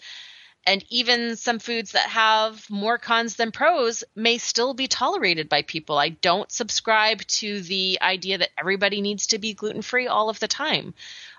[0.67, 5.63] And even some foods that have more cons than pros may still be tolerated by
[5.63, 5.99] people.
[5.99, 10.41] I don't subscribe to the idea that everybody needs to be gluten free all of
[10.41, 10.95] the time.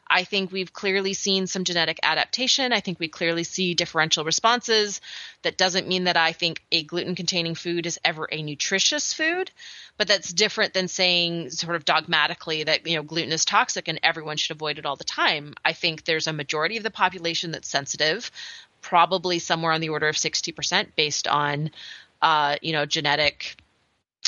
[0.07, 2.71] I think we've clearly seen some genetic adaptation.
[2.71, 5.01] I think we clearly see differential responses.
[5.41, 9.51] That doesn't mean that I think a gluten containing food is ever a nutritious food,
[9.97, 13.99] but that's different than saying sort of dogmatically that you know gluten is toxic and
[14.03, 15.55] everyone should avoid it all the time.
[15.63, 18.29] I think there's a majority of the population that's sensitive,
[18.81, 21.71] probably somewhere on the order of 60% based on
[22.21, 23.57] uh, you know genetic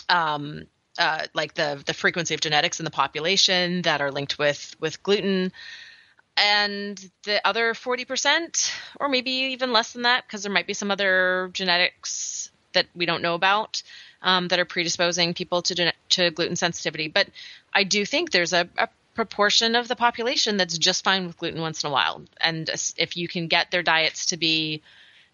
[0.10, 0.66] um,
[0.98, 5.02] uh, like the the frequency of genetics in the population that are linked with with
[5.04, 5.52] gluten.
[6.40, 10.92] And the other 40% or maybe even less than that because there might be some
[10.92, 13.82] other genetics that we don't know about
[14.22, 17.08] um, that are predisposing people to to gluten sensitivity.
[17.08, 17.30] But
[17.74, 21.60] i do think there's a, a proportion of the population that's just fine with gluten
[21.60, 22.22] once in a while.
[22.40, 24.84] And if you can get their diets to be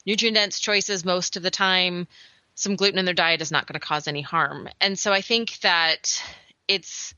[0.06, 2.08] nutrient dense choices most of the time
[2.56, 4.70] some gluten in their diet is not going to cause any harm.
[4.80, 6.22] And so I think that
[6.68, 7.14] it's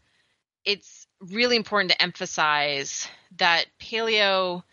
[0.64, 4.64] it's really important to emphasize that paleo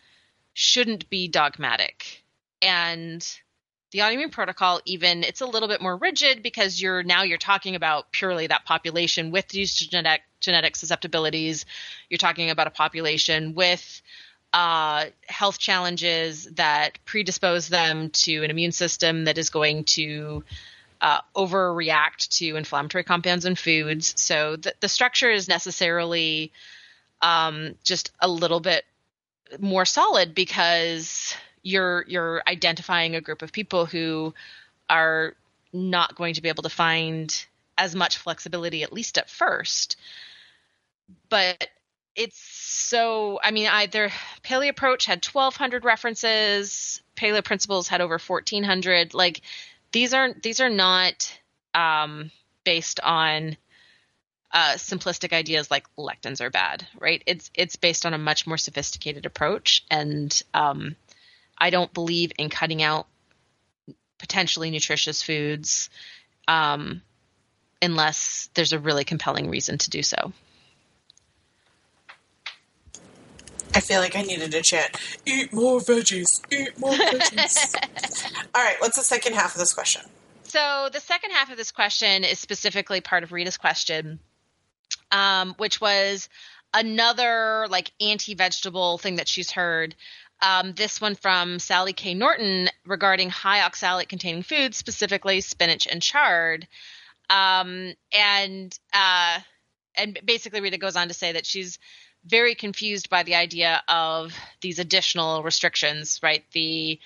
[0.53, 2.23] shouldn't be dogmatic.
[2.61, 3.25] And
[3.91, 7.75] the autoimmune protocol even it's a little bit more rigid because you're now you're talking
[7.75, 11.65] about purely that population with these genetic genetic susceptibilities.
[12.09, 14.01] You're talking about a population with
[14.53, 20.43] uh, health challenges that predispose them to an immune system that is going to
[21.01, 24.13] uh, overreact to inflammatory compounds in foods.
[24.15, 26.51] So the, the structure is necessarily
[27.21, 28.85] um, just a little bit
[29.59, 34.33] more solid because you're you're identifying a group of people who
[34.89, 35.33] are
[35.71, 37.45] not going to be able to find
[37.77, 39.95] as much flexibility at least at first
[41.29, 41.69] but
[42.15, 44.09] it's so i mean either
[44.43, 49.41] paleo approach had 1200 references paleo principles had over 1400 like
[49.91, 51.39] these aren't these are not
[51.73, 52.31] um,
[52.63, 53.57] based on
[54.51, 57.23] uh, simplistic ideas like lectins are bad, right?
[57.25, 60.95] It's it's based on a much more sophisticated approach, and um,
[61.57, 63.07] I don't believe in cutting out
[64.19, 65.89] potentially nutritious foods
[66.47, 67.01] um,
[67.81, 70.31] unless there's a really compelling reason to do so.
[73.75, 77.75] I feel like I needed to chant, eat more veggies, eat more veggies.
[78.55, 80.03] All right, what's the second half of this question?
[80.43, 84.19] So, the second half of this question is specifically part of Rita's question,
[85.11, 86.29] um, which was
[86.73, 89.95] another like anti vegetable thing that she's heard.
[90.41, 92.13] Um, this one from Sally K.
[92.13, 96.67] Norton regarding high oxalate containing foods, specifically spinach and chard.
[97.29, 99.39] Um, and uh,
[99.95, 101.79] and basically, Rita goes on to say that she's
[102.25, 106.43] very confused by the idea of these additional restrictions, right?
[106.51, 106.99] The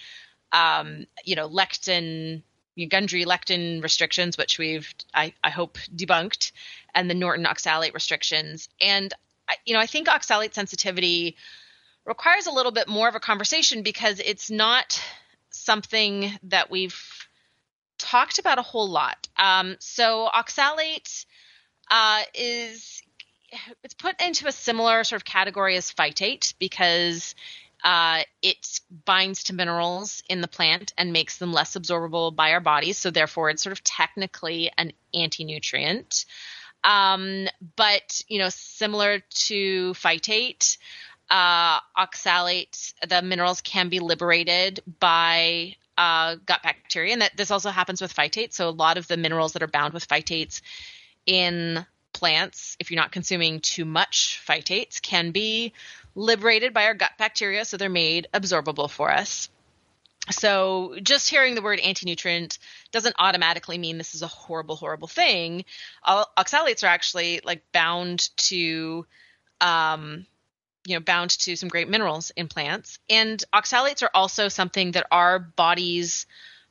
[0.52, 2.44] um, you know lectin,
[2.78, 6.52] Gundry lectin restrictions, which we've I, I hope debunked,
[6.94, 8.70] and the Norton oxalate restrictions.
[8.80, 9.14] And
[9.66, 11.36] you know I think oxalate sensitivity
[12.06, 15.02] requires a little bit more of a conversation because it's not
[15.50, 17.28] something that we've
[17.98, 19.28] talked about a whole lot.
[19.38, 21.26] Um, so oxalate
[21.90, 23.02] uh, is
[23.84, 27.36] it's put into a similar sort of category as phytate because
[27.84, 32.60] uh, it binds to minerals in the plant and makes them less absorbable by our
[32.60, 32.98] bodies.
[32.98, 36.26] So therefore, it's sort of technically an anti-nutrient.
[36.84, 40.78] Um, but you know, similar to phytate,
[41.30, 41.80] uh,
[43.08, 48.16] the minerals can be liberated by uh, gut bacteria, and that this also happens with
[48.16, 48.54] phytate.
[48.54, 50.62] So a lot of the minerals that are bound with phytates
[51.26, 51.86] in
[52.18, 55.74] plants, if you're not consuming too much phytates, can be
[56.16, 59.50] liberated by our gut bacteria, so they're made absorbable for us.
[60.32, 62.58] So just hearing the word anti-nutrient
[62.92, 65.64] doesn't automatically mean this is a horrible, horrible thing.
[66.06, 69.06] Oxalates are actually like bound to,
[69.62, 70.26] um,
[70.86, 75.08] you know, bound to some great minerals in plants, and oxalates are also something that
[75.12, 76.26] our bodies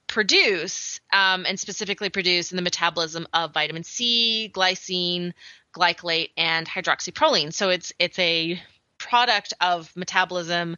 [0.06, 5.32] produce, um, and specifically produce in the metabolism of vitamin C, glycine,
[5.74, 7.52] glycolate, and hydroxyproline.
[7.52, 8.60] So it's it's a
[8.98, 10.76] product of metabolism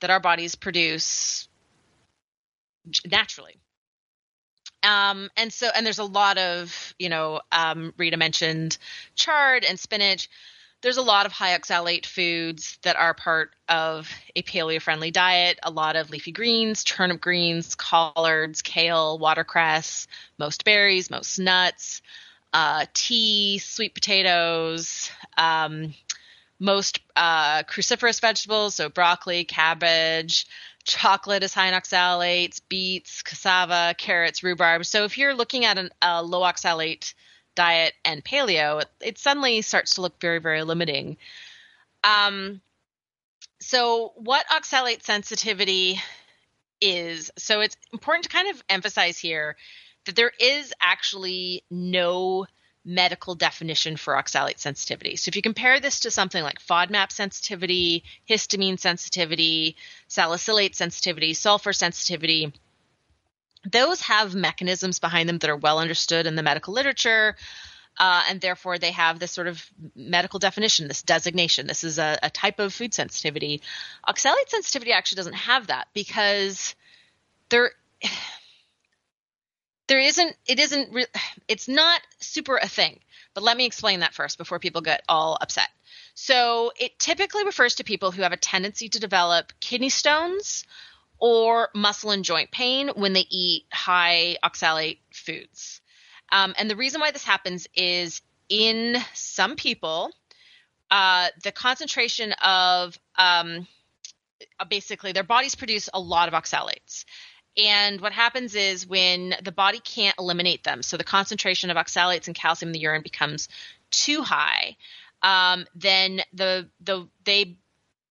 [0.00, 1.48] that our bodies produce
[3.06, 3.56] naturally.
[4.82, 8.78] Um, and so, and there's a lot of, you know, um, Rita mentioned
[9.16, 10.28] chard and spinach
[10.80, 15.58] there's a lot of high oxalate foods that are part of a paleo friendly diet.
[15.62, 20.06] A lot of leafy greens, turnip greens, collards, kale, watercress,
[20.38, 22.00] most berries, most nuts,
[22.52, 25.94] uh, tea, sweet potatoes, um,
[26.60, 30.46] most uh, cruciferous vegetables, so broccoli, cabbage,
[30.84, 34.86] chocolate is high in oxalates, beets, cassava, carrots, rhubarb.
[34.86, 37.14] So if you're looking at an, a low oxalate
[37.58, 41.16] diet and paleo, it, suddenly starts to look very, very limiting.
[42.04, 42.60] Um,
[43.60, 46.00] so, what oxalate sensitivity
[46.80, 49.56] is so it's important to kind of emphasize here
[50.06, 52.46] that there is actually no
[52.84, 55.16] medical definition for oxalate sensitivity.
[55.16, 59.74] So if you compare this to something like FODMAP sensitivity, histamine sensitivity,
[60.08, 62.52] salicylate sensitivity, sulfur sensitivity,
[63.70, 67.36] those have mechanisms behind them that are well understood in the medical literature.
[67.98, 69.64] Uh, and therefore, they have this sort of
[69.96, 71.66] medical definition, this designation.
[71.66, 73.60] This is a, a type of food sensitivity.
[74.06, 76.76] Oxalate sensitivity actually doesn't have that because
[77.48, 77.72] there,
[79.88, 80.36] there isn't.
[80.46, 80.92] It isn't.
[80.92, 81.06] Re-
[81.48, 83.00] it's not super a thing.
[83.34, 85.68] But let me explain that first before people get all upset.
[86.14, 90.64] So, it typically refers to people who have a tendency to develop kidney stones
[91.18, 95.80] or muscle and joint pain when they eat high oxalate foods.
[96.30, 100.10] Um, and the reason why this happens is in some people,
[100.90, 103.66] uh, the concentration of um,
[104.60, 107.04] uh, basically their bodies produce a lot of oxalates.
[107.56, 112.26] And what happens is when the body can't eliminate them, so the concentration of oxalates
[112.26, 113.48] and calcium in the urine becomes
[113.90, 114.76] too high,
[115.22, 117.58] um, then the the they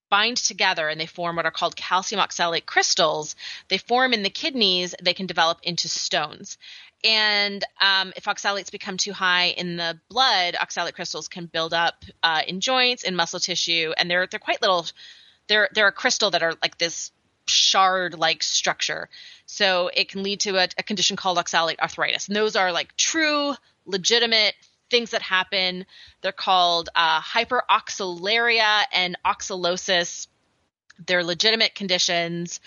[0.10, 3.36] bind together and they form what are called calcium oxalate crystals.
[3.70, 6.58] They form in the kidneys, they can develop into stones.
[7.04, 12.04] And um, if oxalates become too high in the blood, oxalate crystals can build up
[12.24, 14.86] uh, in joints, in muscle tissue, and they're they're quite little.
[15.48, 17.12] They're they're a crystal that are like this
[17.46, 19.10] shard-like structure.
[19.46, 22.98] So it can lead to a, a condition called oxalate arthritis, and those are like
[22.98, 23.54] true,
[23.86, 24.56] legitimate
[24.90, 25.86] things that happen.
[26.22, 30.28] They're called uh, hyperoxaluria and oxalosis.
[31.06, 32.60] They're legitimate conditions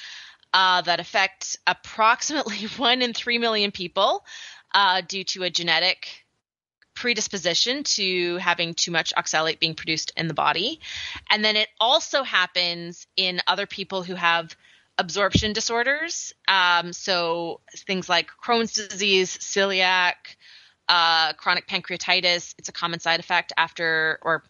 [0.52, 4.24] uh, that affect approximately one in three million people
[4.74, 6.24] uh, due to a genetic
[6.94, 10.80] predisposition to having too much oxalate being produced in the body.
[11.30, 14.54] And then it also happens in other people who have
[14.98, 16.34] absorption disorders.
[16.46, 20.36] Um, so things like Crohn's disease, celiac,
[20.90, 22.54] uh, chronic pancreatitis.
[22.58, 24.42] It's a common side effect after, or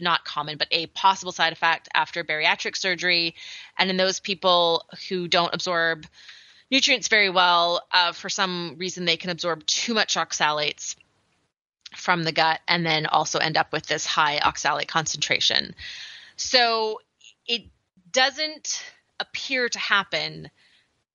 [0.00, 3.34] not common, but a possible side effect after bariatric surgery.
[3.78, 6.06] And in those people who don't absorb
[6.70, 10.96] nutrients very well, uh, for some reason they can absorb too much oxalates
[11.94, 15.74] from the gut and then also end up with this high oxalate concentration.
[16.36, 17.02] So
[17.46, 17.64] it
[18.10, 18.82] doesn't
[19.20, 20.50] appear to happen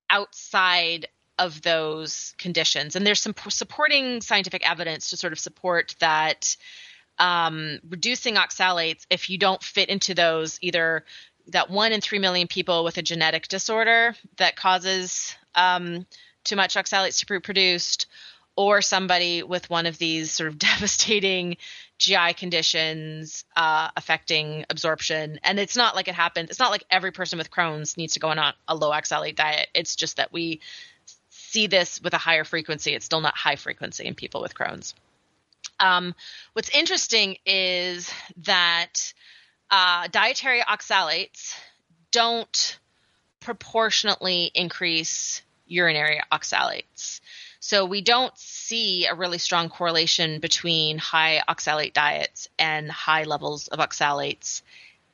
[0.08, 1.08] outside
[1.40, 2.96] of those conditions.
[2.96, 6.56] And there's some supporting scientific evidence to sort of support that
[7.20, 11.04] um, reducing oxalates, if you don't fit into those, either
[11.48, 16.06] that one in three million people with a genetic disorder that causes um,
[16.44, 18.08] too much oxalates to be produced,
[18.56, 21.58] or somebody with one of these sort of devastating
[22.00, 25.40] GI conditions uh, affecting absorption.
[25.44, 26.50] And it's not like it happens.
[26.50, 29.70] It's not like every person with Crohn's needs to go on a low oxalate diet.
[29.74, 30.62] It's just that we
[31.58, 32.94] see this with a higher frequency.
[32.94, 34.94] It's still not high frequency in people with Crohn's.
[35.80, 36.14] Um,
[36.54, 38.12] what's interesting is
[38.44, 39.12] that
[39.72, 41.56] uh, dietary oxalates
[42.12, 42.78] don't
[43.40, 47.22] proportionately increase urinary oxalates.
[47.60, 53.68] So we don't see a really strong correlation between high oxalate diets and high levels
[53.68, 54.62] of oxalates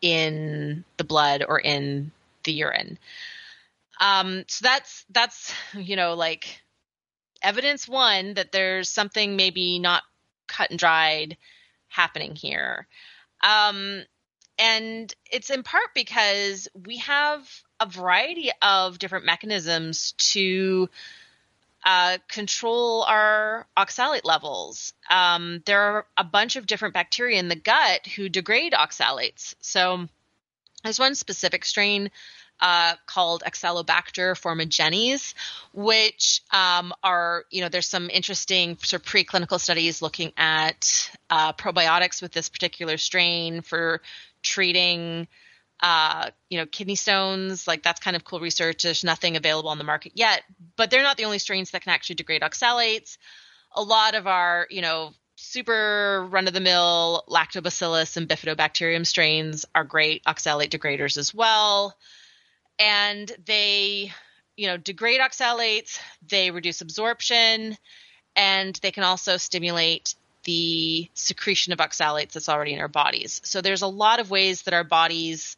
[0.02, 2.12] in the blood or in
[2.44, 2.98] the urine.
[4.00, 6.62] Um, so that's that's you know like
[7.42, 10.04] evidence one that there's something maybe not
[10.48, 11.38] cut and dried
[11.90, 12.88] happening here.
[13.44, 14.04] Um,
[14.58, 17.48] and it's in part because we have
[17.80, 20.90] a variety of different mechanisms to
[21.86, 24.94] uh, control our oxalate levels.
[25.10, 29.56] Um, there are a bunch of different bacteria in the gut who degrade oxalates.
[29.60, 30.08] So
[30.84, 32.10] there's one specific strain
[32.60, 35.34] uh, called Oxalobacter formigenes,
[35.74, 41.54] which um, are, you know, there's some interesting sort of preclinical studies looking at uh,
[41.54, 44.02] probiotics with this particular strain for
[44.42, 45.28] treating
[45.82, 48.84] uh, you know, kidney stones, like that's kind of cool research.
[48.84, 50.44] There's nothing available on the market yet,
[50.78, 53.18] but they're not the only strains that can actually degrade oxalates.
[53.76, 59.66] A lot of our, you know, super run of the mill lactobacillus and bifidobacterium strains
[59.76, 61.98] are great oxalate degraders as well.
[62.80, 64.12] And they,
[64.56, 67.78] you know, degrade oxalates, they reduce absorption,
[68.36, 73.42] and they can also stimulate the secretion of oxalates that's already in our bodies.
[73.44, 75.56] So there's a lot of ways that our bodies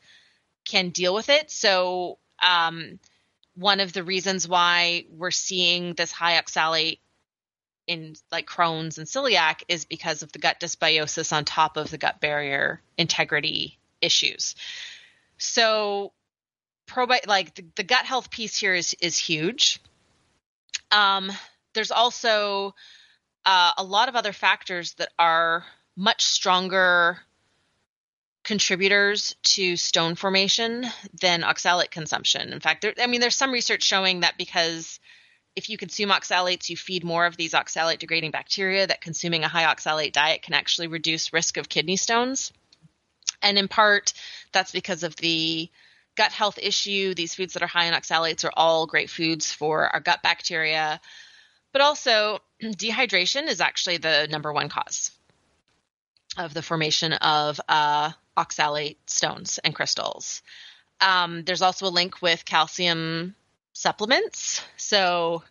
[0.64, 1.50] can deal with it.
[1.52, 3.00] So, um,
[3.56, 7.00] one of the reasons why we're seeing this high oxalate
[7.88, 11.98] in like Crohn's and celiac is because of the gut dysbiosis on top of the
[11.98, 14.56] gut barrier integrity issues.
[15.38, 16.12] So,
[16.88, 19.80] probi- like the, the gut health piece here is is huge.
[20.92, 21.32] Um,
[21.74, 22.76] there's also
[23.46, 25.66] uh, a lot of other factors that are
[25.96, 27.20] much stronger
[28.44, 30.86] contributors to stone formation
[31.20, 32.54] than oxalate consumption.
[32.54, 35.00] In fact, there, I mean, there's some research showing that because
[35.56, 39.48] if you consume oxalates, you feed more of these oxalate degrading bacteria, that consuming a
[39.48, 42.52] high oxalate diet can actually reduce risk of kidney stones.
[43.42, 44.14] And in part,
[44.52, 45.70] that's because of the
[46.16, 47.14] gut health issue.
[47.14, 51.00] These foods that are high in oxalates are all great foods for our gut bacteria.
[51.72, 55.12] But also, dehydration is actually the number one cause
[56.38, 60.42] of the formation of uh, oxalate stones and crystals.
[61.02, 63.36] Um, there's also a link with calcium
[63.74, 64.62] supplements.
[64.78, 65.44] So,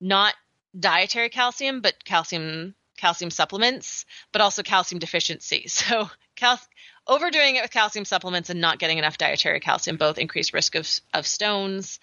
[0.00, 0.34] not
[0.78, 5.66] dietary calcium, but calcium calcium supplements, but also calcium deficiency.
[5.68, 6.60] So, cal-
[7.08, 10.88] overdoing it with calcium supplements and not getting enough dietary calcium both increase risk of
[11.14, 11.98] of stones.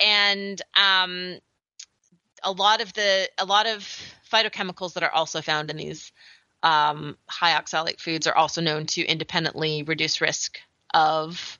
[0.00, 1.38] And um,
[2.44, 3.82] a lot of the a lot of
[4.32, 6.12] phytochemicals that are also found in these
[6.62, 10.58] um, high oxalate foods are also known to independently reduce risk
[10.92, 11.58] of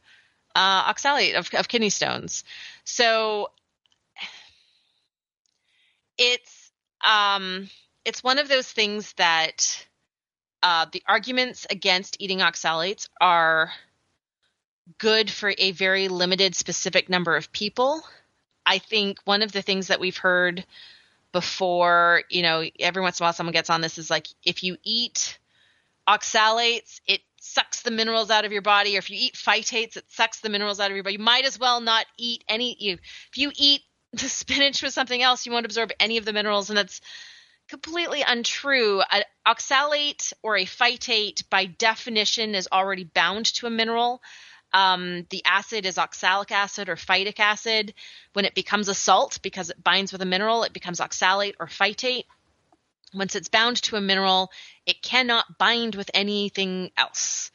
[0.55, 2.45] uh, oxalate of, of kidney stones.
[2.85, 3.51] So
[6.17, 6.71] it's
[7.07, 7.71] um,
[8.05, 9.87] it's one of those things that
[10.63, 13.71] uh, the arguments against eating oxalates are
[14.99, 18.03] good for a very limited, specific number of people.
[18.65, 20.65] I think one of the things that we've heard
[21.33, 24.63] before, you know, every once in a while someone gets on this is like if
[24.63, 25.39] you eat
[26.09, 30.05] oxalates, it sucks the minerals out of your body, or if you eat phytates, it
[30.09, 31.15] sucks the minerals out of your body.
[31.15, 32.77] You might as well not eat any.
[32.79, 33.83] You, if you eat
[34.13, 37.01] the spinach with something else, you won't absorb any of the minerals, and that's
[37.69, 39.03] completely untrue.
[39.11, 44.23] An oxalate or a phytate, by definition, is already bound to a mineral.
[44.73, 47.95] Um, the acid is oxalic acid or phytic acid.
[48.33, 51.67] When it becomes a salt, because it binds with a mineral, it becomes oxalate or
[51.67, 52.25] phytate.
[53.15, 54.51] Once it's bound to a mineral,
[54.85, 57.51] it cannot bind with anything else.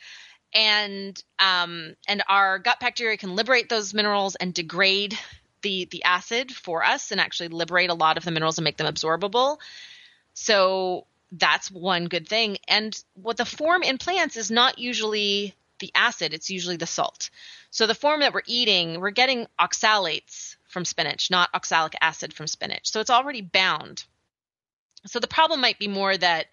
[0.56, 5.18] And um, and our gut bacteria can liberate those minerals and degrade
[5.62, 8.78] the the acid for us, and actually liberate a lot of the minerals and make
[8.78, 9.58] them absorbable.
[10.34, 12.58] So that's one good thing.
[12.68, 17.30] And what the form in plants is not usually the acid, it's usually the salt.
[17.72, 22.48] So the form that we're eating, we're getting oxalates from spinach, not oxalic acid from
[22.48, 22.92] spinach.
[22.92, 24.04] So it's already bound.
[25.06, 26.48] So the problem might be more that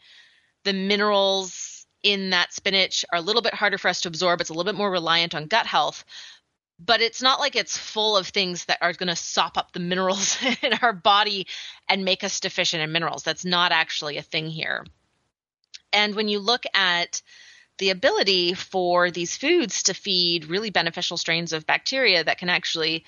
[0.64, 4.40] the minerals in that spinach are a little bit harder for us to absorb.
[4.40, 6.04] It's a little bit more reliant on gut health.
[6.82, 9.80] But it's not like it's full of things that are going to sop up the
[9.80, 11.46] minerals in our body
[11.88, 13.22] and make us deficient in minerals.
[13.22, 14.86] That's not actually a thing here.
[15.92, 17.22] And when you look at
[17.78, 23.04] the ability for these foods to feed really beneficial strains of bacteria that can actually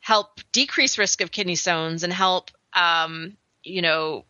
[0.00, 4.24] help decrease risk of kidney stones and help um, you know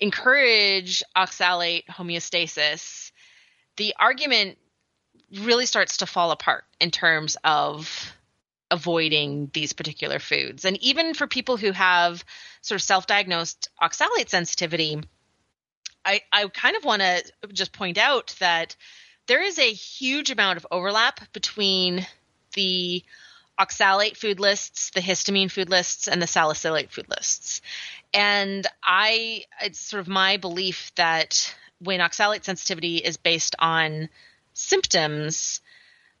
[0.00, 3.12] encourage oxalate homeostasis
[3.76, 4.58] the argument
[5.40, 8.12] really starts to fall apart in terms of
[8.70, 12.24] avoiding these particular foods and even for people who have
[12.62, 15.00] sort of self-diagnosed oxalate sensitivity
[16.04, 18.76] I, I kind of want to just point out that
[19.26, 22.06] there is a huge amount of overlap between
[22.54, 23.02] the
[23.58, 27.60] oxalate food lists, the histamine food lists, and the salicylate food lists.
[28.14, 34.08] And I, it's sort of my belief that when oxalate sensitivity is based on
[34.56, 35.60] symptoms,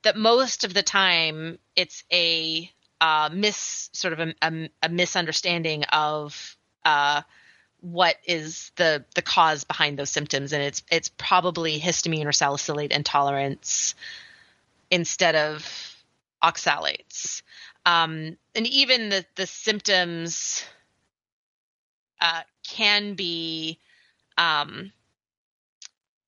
[0.02, 2.70] that most of the time it's a
[3.00, 7.22] uh, miss, sort of a, a, a misunderstanding of uh,
[7.80, 10.52] what is the the cause behind those symptoms.
[10.52, 13.94] And it's it's probably histamine or salicylate intolerance
[14.90, 15.96] instead of
[16.42, 17.42] oxalates.
[17.84, 20.64] Um, and even the the symptoms
[22.20, 23.78] uh, can be
[24.38, 24.92] um,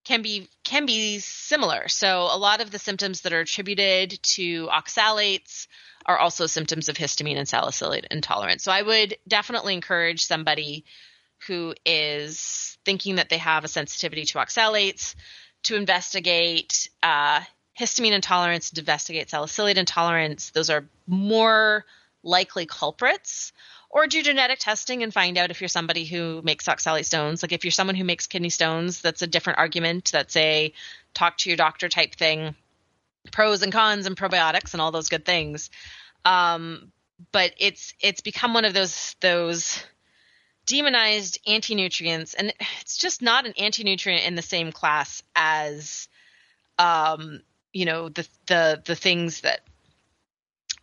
[0.09, 4.67] can be can be similar so a lot of the symptoms that are attributed to
[4.67, 5.67] oxalates
[6.05, 10.83] are also symptoms of histamine and salicylate intolerance so i would definitely encourage somebody
[11.47, 15.13] who is thinking that they have a sensitivity to oxalates
[15.63, 17.41] to investigate uh,
[17.79, 20.51] histamine intolerance, to investigate salicylate intolerance.
[20.51, 21.85] Those are more
[22.23, 23.53] likely culprits.
[23.91, 27.41] Or do genetic testing and find out if you're somebody who makes oxalate stones.
[27.41, 30.11] Like if you're someone who makes kidney stones, that's a different argument.
[30.11, 30.71] That's a
[31.15, 32.55] talk to your doctor type thing.
[33.31, 35.71] Pros and cons and probiotics and all those good things.
[36.23, 36.91] Um,
[37.31, 39.83] but it's it's become one of those those
[40.65, 46.07] demonized anti-nutrients and it's just not an anti-nutrient in the same class as
[46.77, 47.41] um
[47.73, 49.61] you know the the the things that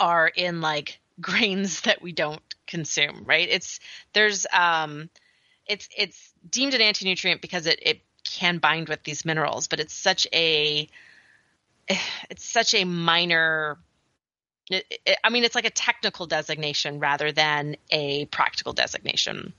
[0.00, 3.80] are in like grains that we don't consume right it's
[4.12, 5.08] there's um
[5.66, 9.94] it's it's deemed an anti-nutrient because it it can bind with these minerals but it's
[9.94, 10.88] such a
[12.30, 13.78] it's such a minor
[14.70, 19.52] it, it, I mean, it's like a technical designation rather than a practical designation.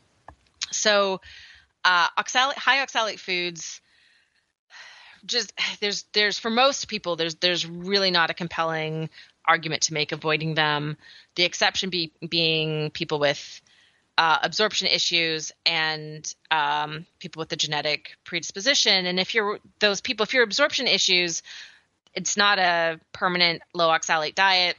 [0.71, 1.21] So,
[1.85, 3.81] uh, oxalate, high oxalate foods,
[5.25, 9.09] just there's there's for most people there's there's really not a compelling
[9.45, 10.97] argument to make avoiding them.
[11.37, 13.61] The exception be, being people with
[14.17, 19.05] uh, absorption issues and um, people with the genetic predisposition.
[19.05, 21.43] And if you're those people, if you're absorption issues,
[22.13, 24.75] it's not a permanent low oxalate diet.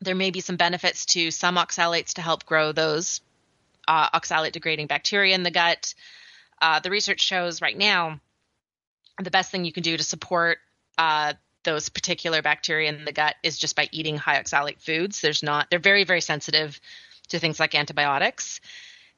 [0.00, 3.20] There may be some benefits to some oxalates to help grow those
[3.86, 5.94] uh, oxalate degrading bacteria in the gut.
[6.60, 8.20] Uh, the research shows right now
[9.22, 10.58] the best thing you can do to support
[10.98, 15.20] uh, those particular bacteria in the gut is just by eating high oxalate foods.
[15.20, 16.80] There's not, they're very, very sensitive
[17.28, 18.60] to things like antibiotics.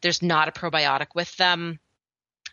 [0.01, 1.78] There's not a probiotic with them.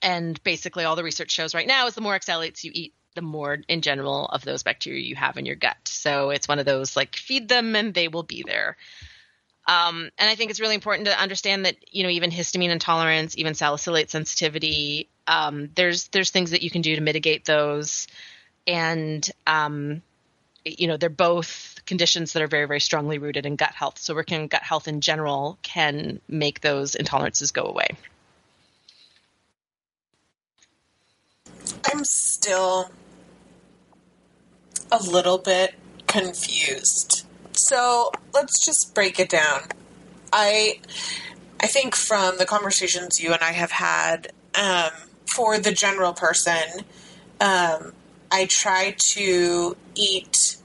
[0.01, 3.21] And basically, all the research shows right now is the more oxalates you eat, the
[3.21, 5.77] more in general of those bacteria you have in your gut.
[5.85, 8.77] So it's one of those like feed them and they will be there.
[9.67, 13.37] Um, and I think it's really important to understand that you know even histamine intolerance,
[13.37, 18.07] even salicylate sensitivity, um, there's there's things that you can do to mitigate those,
[18.68, 20.01] and um,
[20.66, 23.97] you know they're both conditions that are very very strongly rooted in gut health.
[23.97, 27.89] So working on gut health in general can make those intolerances go away.
[31.91, 32.91] I'm still
[34.91, 35.76] a little bit
[36.07, 37.26] confused
[37.60, 39.62] so let's just break it down.
[40.32, 40.80] I
[41.60, 44.91] I think from the conversations you and I have had, um,
[45.36, 46.86] for the general person,
[47.41, 47.93] um,
[48.32, 50.57] I try to eat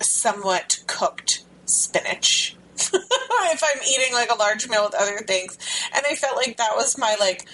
[0.00, 5.56] somewhat cooked spinach if I'm eating like a large meal with other things.
[5.94, 7.46] And I felt like that was my like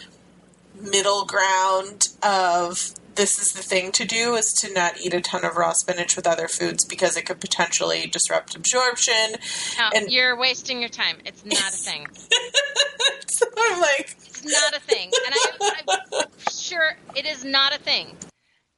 [0.81, 5.45] middle ground of this is the thing to do is to not eat a ton
[5.45, 9.35] of raw spinach with other foods because it could potentially disrupt absorption.
[9.79, 11.19] No, and you're wasting your time.
[11.25, 12.07] It's not a thing.
[13.29, 17.79] so I'm like, it's not a thing, and I, I'm sure it is not a
[17.79, 18.17] thing.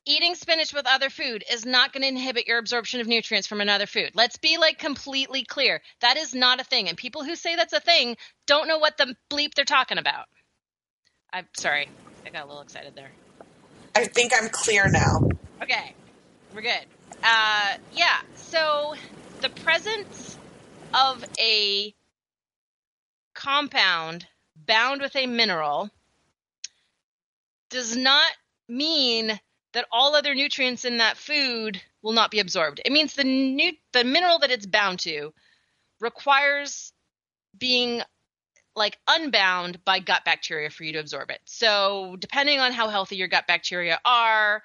[0.04, 3.60] Eating spinach with other food is not going to inhibit your absorption of nutrients from
[3.60, 4.10] another food.
[4.14, 5.80] Let's be like completely clear.
[6.00, 8.96] That is not a thing, and people who say that's a thing don't know what
[8.96, 10.26] the bleep they're talking about.
[11.32, 11.88] I'm sorry,
[12.26, 13.12] I got a little excited there.
[13.94, 15.28] I think I'm clear now.
[15.62, 15.94] Okay,
[16.52, 16.84] we're good.
[17.22, 18.94] Uh, yeah, so
[19.40, 20.36] the presence
[20.92, 21.94] of a
[23.34, 24.26] compound
[24.56, 25.90] bound with a mineral
[27.70, 28.30] does not
[28.68, 29.38] mean
[29.72, 32.80] that all other nutrients in that food will not be absorbed.
[32.84, 35.32] It means the the mineral that it's bound to
[36.00, 36.92] requires
[37.56, 38.02] being
[38.74, 41.40] like unbound by gut bacteria for you to absorb it.
[41.44, 44.62] So, depending on how healthy your gut bacteria are,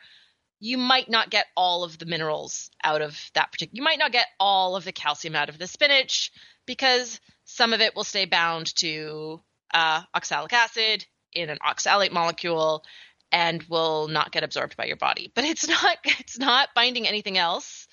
[0.59, 3.75] you might not get all of the minerals out of that particular.
[3.75, 6.31] You might not get all of the calcium out of the spinach
[6.65, 9.41] because some of it will stay bound to
[9.73, 12.83] uh, oxalic acid in an oxalate molecule
[13.31, 15.31] and will not get absorbed by your body.
[15.33, 17.87] But it's not it's not binding anything else,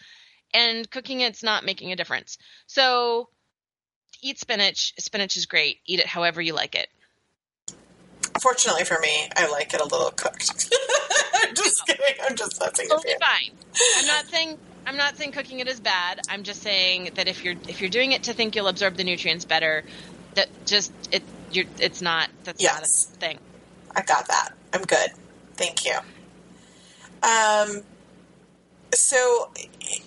[0.52, 2.38] and cooking it's not making a difference.
[2.66, 3.28] So
[4.22, 4.94] eat spinach.
[4.98, 5.80] Spinach is great.
[5.86, 6.88] Eat it however you like it.
[8.40, 10.72] Fortunately for me, I like it a little cooked.
[11.34, 12.16] I'm just kidding.
[12.22, 13.16] I'm just messing with you.
[13.20, 13.56] fine.
[13.98, 16.20] I'm not saying I'm not saying cooking it is bad.
[16.28, 19.04] I'm just saying that if you're if you're doing it to think you'll absorb the
[19.04, 19.84] nutrients better,
[20.34, 21.22] that just it
[21.52, 22.74] you're it's not that's yes.
[22.74, 23.38] not a thing.
[23.96, 24.50] I got that.
[24.72, 25.10] I'm good.
[25.56, 25.98] Thank you.
[27.22, 27.84] Um
[28.94, 29.50] so,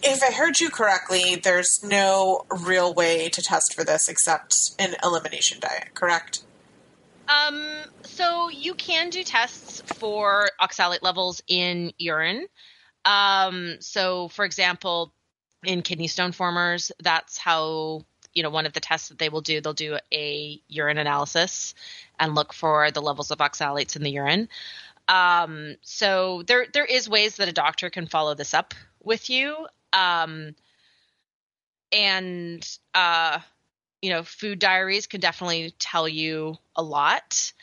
[0.01, 4.95] if I heard you correctly, there's no real way to test for this except an
[5.03, 6.43] elimination diet, correct?
[7.27, 7.61] Um,
[8.03, 12.47] so you can do tests for oxalate levels in urine.
[13.03, 15.13] Um, so, for example,
[15.63, 19.41] in kidney stone formers, that's how you know one of the tests that they will
[19.41, 19.59] do.
[19.59, 21.73] They'll do a urine analysis
[22.19, 24.47] and look for the levels of oxalates in the urine.
[25.07, 29.67] Um, so there there is ways that a doctor can follow this up with you.
[29.93, 30.55] Um,
[31.91, 33.39] and uh,
[34.01, 37.53] you know, food diaries can definitely tell you a lot.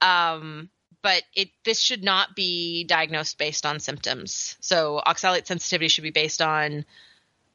[0.00, 0.70] Um,
[1.02, 4.56] but it this should not be diagnosed based on symptoms.
[4.60, 6.86] So oxalate sensitivity should be based on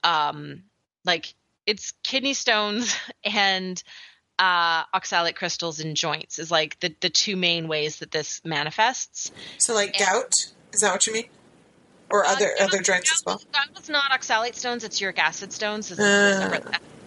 [0.04, 0.64] um,
[1.04, 1.34] like
[1.66, 3.82] it's kidney stones and
[4.40, 9.32] uh, oxalate crystals in joints is like the, the two main ways that this manifests.
[9.58, 10.34] So, like and, gout,
[10.74, 11.26] is that what you mean?
[12.10, 13.42] Or uh, other gout, other joints as well?
[13.54, 15.92] Gout's not oxalate stones; it's uric acid stones.
[15.92, 16.60] Uh,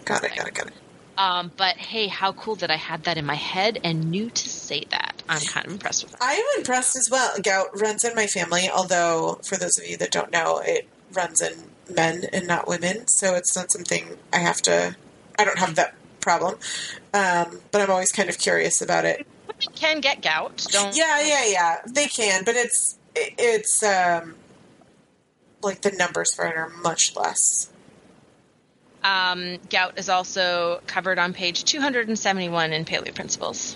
[0.05, 0.73] got it, got it, got it.
[1.17, 4.49] Um, but hey, how cool that I had that in my head and knew to
[4.49, 5.21] say that.
[5.27, 6.19] I'm kind of impressed with that.
[6.21, 7.35] I'm impressed as well.
[7.41, 11.41] Gout runs in my family, although for those of you that don't know, it runs
[11.41, 11.53] in
[11.93, 13.07] men and not women.
[13.07, 14.95] So it's not something I have to.
[15.37, 16.55] I don't have that problem.
[17.13, 19.27] Um, but I'm always kind of curious about it.
[19.47, 20.65] Women can get gout.
[20.71, 21.81] Don't yeah, yeah, yeah.
[21.85, 24.35] They can, but it's it's um,
[25.61, 27.69] like the numbers for it are much less.
[29.03, 33.75] Um, gout is also covered on page 271 in Paleo Principles.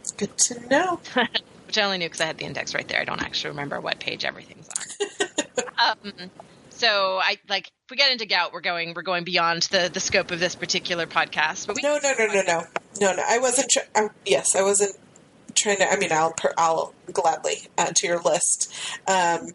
[0.00, 1.00] It's good to know.
[1.66, 3.00] Which I only knew because I had the index right there.
[3.00, 5.96] I don't actually remember what page everything's on.
[6.04, 6.30] um,
[6.84, 10.00] so I like if we get into gout, we're going we're going beyond the the
[10.00, 11.66] scope of this particular podcast.
[11.66, 12.64] But we no, no, no, no, no,
[13.00, 13.22] no, no.
[13.26, 13.70] I wasn't.
[13.70, 14.96] Tra- I, yes, I wasn't
[15.54, 15.90] trying to.
[15.90, 18.72] I mean, I'll I'll gladly add to your list.
[19.06, 19.50] Um,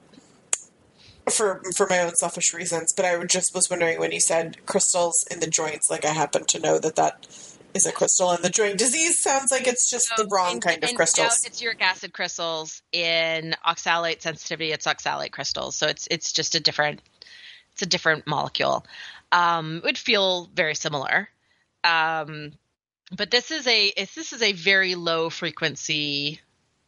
[1.29, 5.25] for for my own selfish reasons, but I just was wondering when you said crystals
[5.29, 5.89] in the joints.
[5.89, 7.27] Like I happen to know that that
[7.73, 9.19] is a crystal in the joint disease.
[9.19, 11.45] Sounds like it's just so the wrong in, kind of crystals.
[11.45, 12.81] it's uric acid crystals.
[12.91, 15.75] In oxalate sensitivity, it's oxalate crystals.
[15.75, 17.01] So it's it's just a different
[17.79, 18.85] it's a different molecule.
[19.31, 21.29] Um, it would feel very similar.
[21.85, 22.51] Um,
[23.15, 26.41] but this is a this is a very low frequency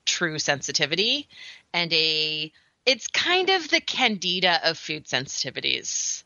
[0.05, 1.29] true sensitivity
[1.73, 2.51] and a
[2.85, 6.23] it's kind of the candida of food sensitivities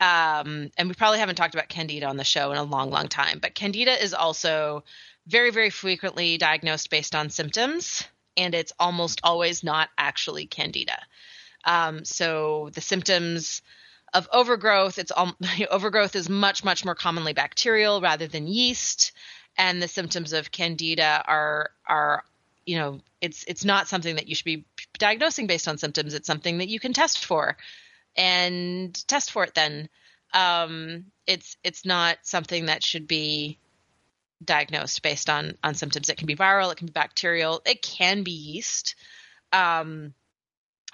[0.00, 3.08] um, and we probably haven't talked about candida on the show in a long long
[3.08, 4.82] time but candida is also
[5.26, 8.04] very very frequently diagnosed based on symptoms
[8.36, 10.98] and it's almost always not actually candida
[11.64, 13.62] um, so the symptoms
[14.14, 15.36] of overgrowth, it's um,
[15.70, 19.12] overgrowth is much much more commonly bacterial rather than yeast,
[19.56, 22.24] and the symptoms of candida are are
[22.66, 24.64] you know it's it's not something that you should be
[24.98, 26.14] diagnosing based on symptoms.
[26.14, 27.56] It's something that you can test for
[28.16, 29.88] and test for it then.
[30.34, 33.58] Um, it's it's not something that should be
[34.44, 36.08] diagnosed based on on symptoms.
[36.08, 38.94] It can be viral it can be bacterial it can be yeast.
[39.52, 40.14] Um,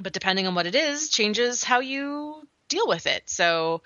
[0.01, 3.29] but depending on what it is changes how you deal with it.
[3.29, 3.83] So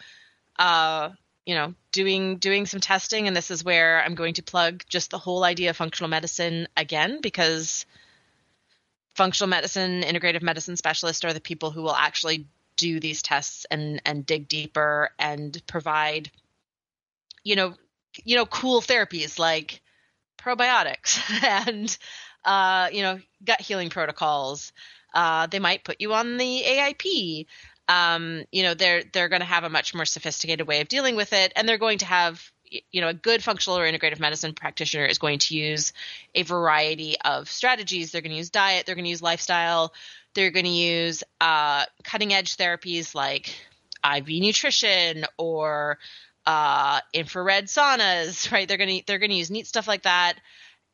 [0.58, 1.10] uh,
[1.46, 5.10] you know doing doing some testing and this is where i'm going to plug just
[5.10, 7.84] the whole idea of functional medicine again because
[9.16, 14.00] functional medicine integrative medicine specialists are the people who will actually do these tests and
[14.06, 16.30] and dig deeper and provide
[17.42, 17.74] you know
[18.24, 19.82] you know cool therapies like
[20.38, 21.20] probiotics
[21.68, 21.96] and
[22.44, 24.72] uh, you know gut healing protocols.
[25.14, 27.02] Uh, they might put you on the aip
[27.88, 31.16] um, you know they're they're going to have a much more sophisticated way of dealing
[31.16, 31.52] with it.
[31.56, 32.50] And they're going to have
[32.90, 35.92] you know a good functional or integrative medicine practitioner is going to use
[36.34, 38.12] a variety of strategies.
[38.12, 39.92] They're going to use diet they're going to use lifestyle
[40.34, 43.54] they're going to use uh, cutting edge therapies like
[44.16, 45.98] iv nutrition or
[46.46, 48.66] uh, infrared saunas right?
[48.66, 50.34] They're going to they're going to use neat stuff like that.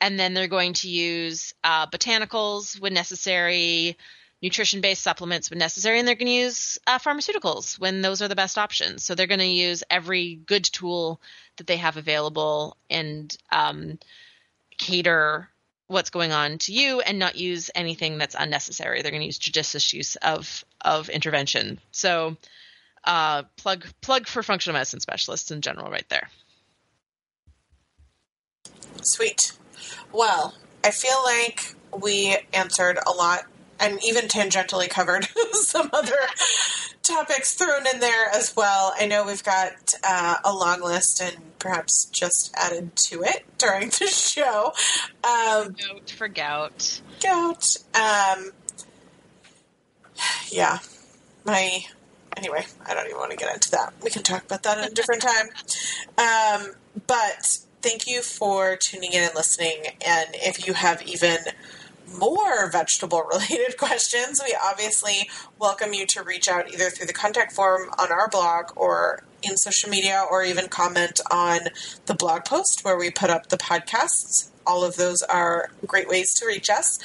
[0.01, 3.97] And then they're going to use uh, botanicals when necessary
[4.43, 8.29] nutrition based supplements when necessary, and they're going to use uh, pharmaceuticals when those are
[8.29, 9.05] the best options.
[9.05, 11.21] So they're going to use every good tool
[11.57, 13.99] that they have available and um,
[14.77, 15.49] cater
[15.89, 19.03] what's going on to you and not use anything that's unnecessary.
[19.03, 21.81] They're going to use judicious use of of intervention.
[21.91, 22.37] So
[23.05, 26.29] uh, plug plug for functional medicine specialists in general, right there.
[29.03, 29.53] Sweet.
[30.13, 33.45] Well, I feel like we answered a lot
[33.81, 36.17] and even tangentially covered some other
[37.03, 38.93] topics thrown in there as well.
[38.99, 43.89] I know we've got uh, a long list and perhaps just added to it during
[43.99, 44.73] the show.
[45.25, 47.01] Um, gout for gout.
[47.21, 47.77] Gout.
[47.95, 48.53] Um,
[50.51, 50.79] yeah.
[51.45, 51.85] My.
[52.37, 53.95] Anyway, I don't even want to get into that.
[54.01, 55.49] We can talk about that at a different time.
[56.19, 56.75] Um,
[57.07, 59.83] but thank you for tuning in and listening.
[60.07, 61.39] And if you have even
[62.17, 65.29] more vegetable related questions, we obviously
[65.59, 69.57] welcome you to reach out either through the contact form on our blog or in
[69.57, 71.61] social media or even comment on
[72.07, 74.51] the blog post where we put up the podcasts.
[74.67, 76.99] All of those are great ways to reach us.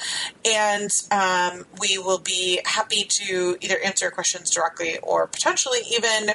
[0.44, 6.34] And um, we will be happy to either answer questions directly or potentially even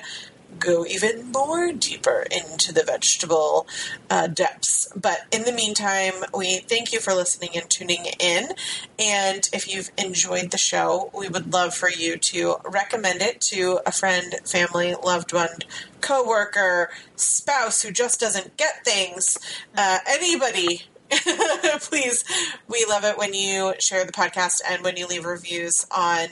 [0.58, 3.68] go even more deeper into the vegetable
[4.10, 4.88] uh, depths.
[4.96, 8.50] But in the meantime, we thank you for listening and tuning in.
[8.98, 13.80] And if you've enjoyed the show, we would love for you to recommend it to
[13.86, 15.50] a friend, family, loved one,
[16.02, 19.38] coworker, spouse who just doesn't get things,
[19.76, 20.84] uh, anybody
[21.80, 22.24] please,
[22.68, 26.28] we love it when you share the podcast and when you leave reviews on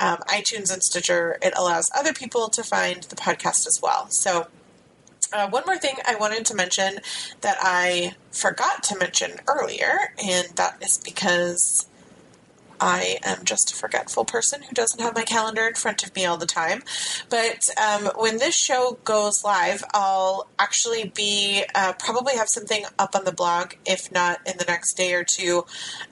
[0.00, 1.38] um, iTunes and Stitcher.
[1.42, 4.08] It allows other people to find the podcast as well.
[4.10, 4.48] So,
[5.32, 7.00] uh, one more thing I wanted to mention
[7.42, 11.86] that I forgot to mention earlier, and that is because
[12.80, 16.24] I am just a forgetful person who doesn't have my calendar in front of me
[16.24, 16.82] all the time.
[17.28, 23.14] But um, when this show goes live, I'll actually be uh, probably have something up
[23.14, 25.64] on the blog, if not in the next day or two,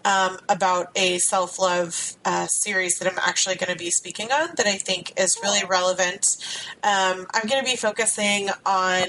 [0.04, 4.50] um, about a self love uh, series that I'm actually going to be speaking on
[4.56, 6.26] that I think is really relevant.
[6.82, 9.06] Um, I'm going to be focusing on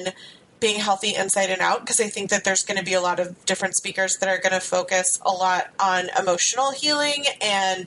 [0.59, 3.19] being healthy inside and out because I think that there's going to be a lot
[3.19, 7.85] of different speakers that are going to focus a lot on emotional healing and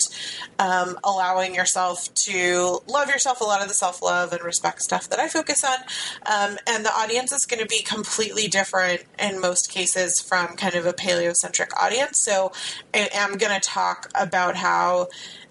[0.59, 5.09] um, allowing yourself to love yourself, a lot of the self love and respect stuff
[5.09, 5.79] that I focus on.
[6.27, 10.75] Um, and the audience is going to be completely different in most cases from kind
[10.75, 12.23] of a paleocentric audience.
[12.23, 12.53] So
[12.95, 15.09] I am going to talk about how.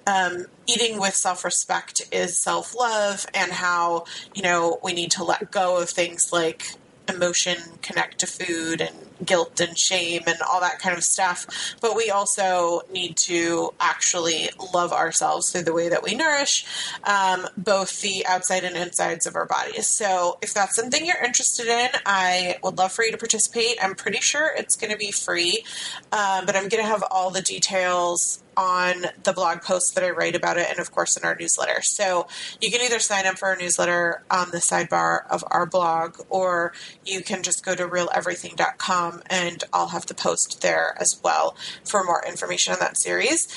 [0.07, 5.23] Um, eating with self respect is self love, and how, you know, we need to
[5.23, 6.73] let go of things like
[7.09, 8.95] emotion connect to food and
[9.25, 11.75] guilt and shame and all that kind of stuff.
[11.81, 16.65] But we also need to actually love ourselves through the way that we nourish
[17.03, 19.87] um, both the outside and insides of our bodies.
[19.87, 23.77] So if that's something you're interested in, I would love for you to participate.
[23.81, 25.63] I'm pretty sure it's going to be free,
[26.11, 30.09] uh, but I'm going to have all the details on the blog post that I
[30.09, 31.81] write about it, and of course in our newsletter.
[31.81, 32.27] So
[32.59, 36.73] you can either sign up for our newsletter on the sidebar of our blog, or
[37.05, 41.55] you can just go to realeverything.com Um, and I'll have the post there as well
[41.85, 43.47] for more information on that series.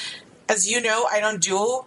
[0.49, 1.85] As you know, I don't do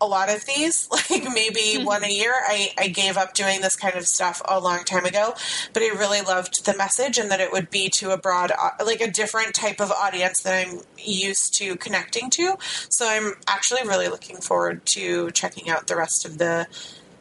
[0.00, 1.84] a lot of these, like maybe mm-hmm.
[1.84, 2.34] one a year.
[2.46, 5.34] I, I gave up doing this kind of stuff a long time ago,
[5.72, 8.70] but I really loved the message and that it would be to a broad, uh,
[8.84, 12.56] like a different type of audience that I'm used to connecting to.
[12.88, 16.66] So I'm actually really looking forward to checking out the rest of the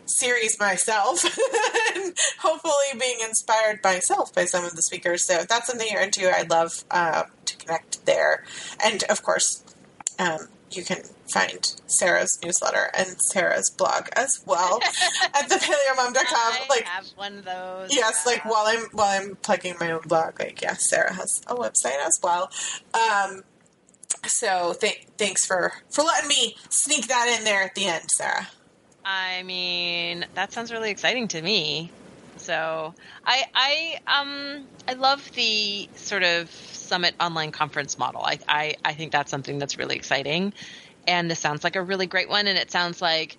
[0.06, 1.24] series myself
[1.96, 5.26] and hopefully being inspired myself by some of the speakers.
[5.26, 8.44] So if that's something you're into, I'd love uh, to connect there.
[8.84, 9.64] And of course,
[10.20, 14.80] um, you can find Sarah's newsletter and Sarah's blog as well
[15.34, 16.68] at thepaleomom.com.
[16.70, 17.96] Like have one of those.
[17.96, 18.32] yes, yeah.
[18.32, 22.06] like while I'm while I'm plugging my own blog, like yes, Sarah has a website
[22.06, 22.52] as well.
[22.94, 23.44] Um,
[24.26, 28.48] so th- thanks for for letting me sneak that in there at the end, Sarah.
[29.06, 31.94] I mean, that sounds really exciting to me.
[32.38, 32.94] So
[33.26, 38.22] I I um I love the sort of summit online conference model.
[38.24, 40.54] I I, I think that's something that's really exciting.
[41.08, 43.38] And this sounds like a really great one and it sounds like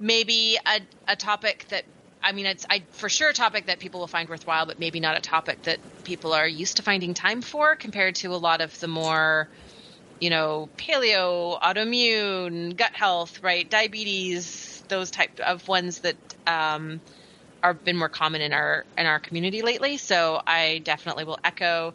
[0.00, 1.84] maybe a, a topic that
[2.22, 5.00] I mean it's I for sure a topic that people will find worthwhile, but maybe
[5.00, 8.60] not a topic that people are used to finding time for compared to a lot
[8.60, 9.50] of the more
[10.20, 16.16] you know, paleo, autoimmune, gut health, right, diabetes, those type of ones that
[16.46, 17.00] um,
[17.62, 19.96] are been more common in our in our community lately.
[19.96, 21.94] So I definitely will echo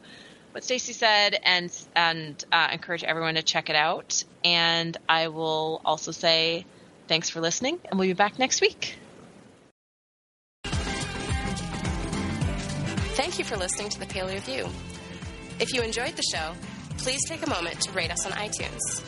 [0.52, 4.24] what Stacy said and and uh, encourage everyone to check it out.
[4.44, 6.66] And I will also say
[7.08, 8.98] thanks for listening, and we'll be back next week.
[13.16, 14.68] Thank you for listening to the Paleo View.
[15.60, 16.54] If you enjoyed the show,
[17.04, 19.04] please take a moment to rate us on iTunes.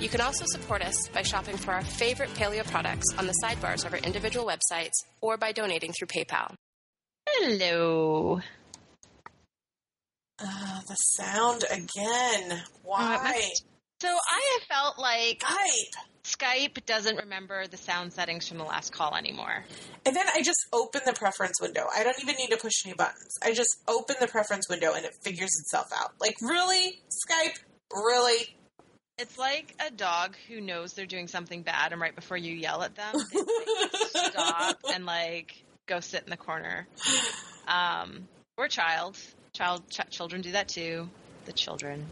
[0.00, 3.84] You can also support us by shopping for our favorite paleo products on the sidebars
[3.84, 6.54] of our individual websites or by donating through PayPal.
[7.28, 8.40] Hello.
[10.38, 12.62] Uh, the sound again.
[12.82, 13.50] Why?
[14.04, 15.94] So I have felt like Skype.
[16.24, 19.64] Skype doesn't remember the sound settings from the last call anymore.
[20.04, 21.86] And then I just open the preference window.
[21.96, 23.32] I don't even need to push any buttons.
[23.42, 26.12] I just open the preference window and it figures itself out.
[26.20, 27.00] Like, really?
[27.08, 27.58] Skype?
[27.94, 28.54] Really?
[29.16, 32.82] It's like a dog who knows they're doing something bad, and right before you yell
[32.82, 36.86] at them, they like, stop and like go sit in the corner.
[37.66, 38.28] Um,
[38.58, 39.16] or child,
[39.54, 41.08] child, ch- children do that too.
[41.46, 42.04] The children.